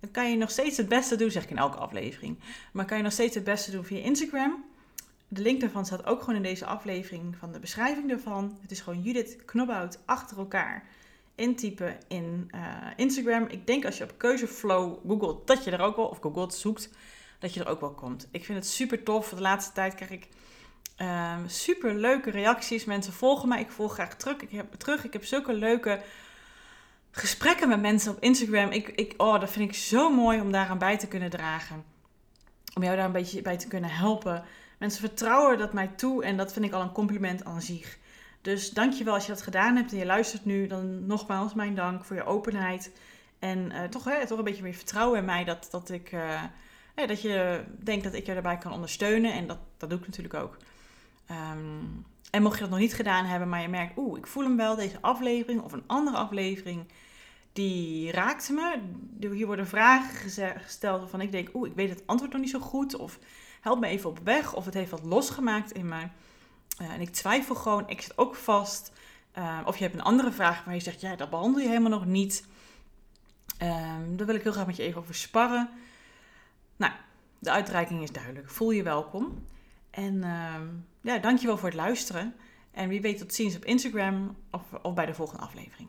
Dan 0.00 0.10
kan 0.10 0.30
je 0.30 0.36
nog 0.36 0.50
steeds 0.50 0.76
het 0.76 0.88
beste 0.88 1.16
doen, 1.16 1.30
zeg 1.30 1.42
ik 1.42 1.50
in 1.50 1.58
elke 1.58 1.76
aflevering. 1.76 2.38
Maar 2.72 2.84
kan 2.84 2.96
je 2.96 3.02
nog 3.02 3.12
steeds 3.12 3.34
het 3.34 3.44
beste 3.44 3.70
doen 3.70 3.84
via 3.84 4.02
Instagram. 4.02 4.64
De 5.28 5.42
link 5.42 5.60
daarvan 5.60 5.86
staat 5.86 6.06
ook 6.06 6.20
gewoon 6.20 6.34
in 6.34 6.42
deze 6.42 6.66
aflevering 6.66 7.36
van 7.36 7.52
de 7.52 7.58
beschrijving 7.58 8.10
ervan. 8.10 8.58
Het 8.60 8.70
is 8.70 8.80
gewoon 8.80 9.02
Judith 9.02 9.44
Knobhout 9.44 9.98
achter 10.04 10.38
elkaar 10.38 10.84
intypen 11.36 11.98
in 12.08 12.50
uh, 12.54 12.60
Instagram. 12.96 13.46
Ik 13.48 13.66
denk 13.66 13.84
als 13.84 13.98
je 13.98 14.04
op 14.04 14.14
keuzeflow 14.16 14.98
googelt 15.06 15.46
dat 15.46 15.64
je 15.64 15.70
er 15.70 15.80
ook 15.80 15.96
wel, 15.96 16.06
of 16.06 16.18
googelt 16.20 16.54
zoekt, 16.54 16.90
dat 17.38 17.54
je 17.54 17.60
er 17.60 17.68
ook 17.68 17.80
wel 17.80 17.94
komt. 17.94 18.28
Ik 18.30 18.44
vind 18.44 18.58
het 18.58 18.68
super 18.68 19.02
tof. 19.02 19.28
De 19.28 19.40
laatste 19.40 19.72
tijd 19.72 19.94
krijg 19.94 20.10
ik 20.10 20.28
uh, 20.98 21.36
super 21.46 21.94
leuke 21.94 22.30
reacties. 22.30 22.84
Mensen 22.84 23.12
volgen 23.12 23.48
mij. 23.48 23.60
Ik 23.60 23.70
volg 23.70 23.92
graag 23.92 24.16
terug. 24.16 24.36
Ik 24.36 24.50
heb, 24.50 24.74
terug. 24.74 25.04
Ik 25.04 25.12
heb 25.12 25.24
zulke 25.24 25.52
leuke 25.52 26.02
gesprekken 27.10 27.68
met 27.68 27.80
mensen 27.80 28.12
op 28.12 28.22
Instagram. 28.22 28.70
Ik, 28.70 28.88
ik, 28.88 29.14
oh, 29.16 29.40
dat 29.40 29.50
vind 29.50 29.70
ik 29.70 29.76
zo 29.76 30.10
mooi 30.10 30.40
om 30.40 30.52
daaraan 30.52 30.78
bij 30.78 30.98
te 30.98 31.08
kunnen 31.08 31.30
dragen. 31.30 31.84
Om 32.74 32.82
jou 32.82 32.96
daar 32.96 33.04
een 33.04 33.12
beetje 33.12 33.42
bij 33.42 33.58
te 33.58 33.68
kunnen 33.68 33.90
helpen. 33.90 34.44
Mensen 34.78 35.00
vertrouwen 35.00 35.58
dat 35.58 35.72
mij 35.72 35.86
toe 35.86 36.24
en 36.24 36.36
dat 36.36 36.52
vind 36.52 36.64
ik 36.64 36.72
al 36.72 36.80
een 36.80 36.92
compliment 36.92 37.44
aan 37.44 37.62
zich. 37.62 37.98
Dus 38.46 38.70
dankjewel 38.70 39.14
als 39.14 39.26
je 39.26 39.32
dat 39.32 39.42
gedaan 39.42 39.76
hebt 39.76 39.92
en 39.92 39.98
je 39.98 40.06
luistert 40.06 40.44
nu. 40.44 40.66
Dan 40.66 41.06
nogmaals 41.06 41.54
mijn 41.54 41.74
dank 41.74 42.04
voor 42.04 42.16
je 42.16 42.24
openheid. 42.24 42.92
En 43.38 43.72
uh, 43.72 43.82
toch, 43.84 44.04
hè, 44.04 44.26
toch 44.26 44.38
een 44.38 44.44
beetje 44.44 44.62
meer 44.62 44.74
vertrouwen 44.74 45.18
in 45.18 45.24
mij 45.24 45.44
dat, 45.44 45.68
dat, 45.70 45.90
ik, 45.90 46.12
uh, 46.12 46.42
dat 46.94 47.22
je 47.22 47.64
denkt 47.78 48.04
dat 48.04 48.14
ik 48.14 48.26
je 48.26 48.32
daarbij 48.32 48.58
kan 48.58 48.72
ondersteunen. 48.72 49.32
En 49.32 49.46
dat, 49.46 49.58
dat 49.76 49.90
doe 49.90 49.98
ik 49.98 50.06
natuurlijk 50.06 50.34
ook. 50.34 50.56
Um, 51.30 52.04
en 52.30 52.42
mocht 52.42 52.54
je 52.54 52.60
dat 52.60 52.70
nog 52.70 52.78
niet 52.78 52.94
gedaan 52.94 53.24
hebben, 53.24 53.48
maar 53.48 53.62
je 53.62 53.68
merkt, 53.68 53.96
oeh, 53.96 54.18
ik 54.18 54.26
voel 54.26 54.44
hem 54.44 54.56
wel, 54.56 54.76
deze 54.76 54.98
aflevering 55.00 55.62
of 55.62 55.72
een 55.72 55.84
andere 55.86 56.16
aflevering, 56.16 56.84
die 57.52 58.10
raakte 58.10 58.52
me. 58.52 58.78
Hier 59.20 59.46
worden 59.46 59.66
vragen 59.66 60.30
gesteld 60.56 61.00
waarvan 61.00 61.20
ik 61.20 61.32
denk, 61.32 61.48
oeh, 61.54 61.68
ik 61.68 61.76
weet 61.76 61.90
het 61.90 62.02
antwoord 62.06 62.32
nog 62.32 62.40
niet 62.40 62.50
zo 62.50 62.60
goed. 62.60 62.96
Of 62.96 63.18
help 63.60 63.80
me 63.80 63.86
even 63.86 64.10
op 64.10 64.18
weg. 64.24 64.54
Of 64.54 64.64
het 64.64 64.74
heeft 64.74 64.90
wat 64.90 65.04
losgemaakt 65.04 65.72
in 65.72 65.88
mij. 65.88 66.10
Uh, 66.82 66.90
en 66.90 67.00
ik 67.00 67.10
twijfel 67.10 67.54
gewoon, 67.54 67.88
ik 67.88 68.00
zit 68.00 68.18
ook 68.18 68.34
vast. 68.34 68.92
Uh, 69.38 69.60
of 69.64 69.76
je 69.76 69.82
hebt 69.82 69.94
een 69.94 70.02
andere 70.02 70.32
vraag 70.32 70.64
waar 70.64 70.74
je 70.74 70.80
zegt, 70.80 71.00
ja, 71.00 71.16
dat 71.16 71.30
behandel 71.30 71.62
je 71.62 71.68
helemaal 71.68 71.90
nog 71.90 72.06
niet. 72.06 72.44
Um, 73.62 74.16
daar 74.16 74.26
wil 74.26 74.34
ik 74.34 74.42
heel 74.42 74.52
graag 74.52 74.66
met 74.66 74.76
je 74.76 74.82
even 74.82 75.00
over 75.00 75.14
sparren. 75.14 75.70
Nou, 76.76 76.92
de 77.38 77.50
uitreiking 77.50 78.02
is 78.02 78.12
duidelijk. 78.12 78.50
Voel 78.50 78.70
je 78.70 78.82
welkom. 78.82 79.44
En 79.90 80.14
uh, 80.14 80.54
ja, 81.00 81.18
dankjewel 81.18 81.56
voor 81.56 81.68
het 81.68 81.78
luisteren. 81.78 82.34
En 82.70 82.88
wie 82.88 83.00
weet 83.00 83.18
tot 83.18 83.34
ziens 83.34 83.56
op 83.56 83.64
Instagram 83.64 84.36
of, 84.50 84.62
of 84.82 84.94
bij 84.94 85.06
de 85.06 85.14
volgende 85.14 85.42
aflevering. 85.42 85.88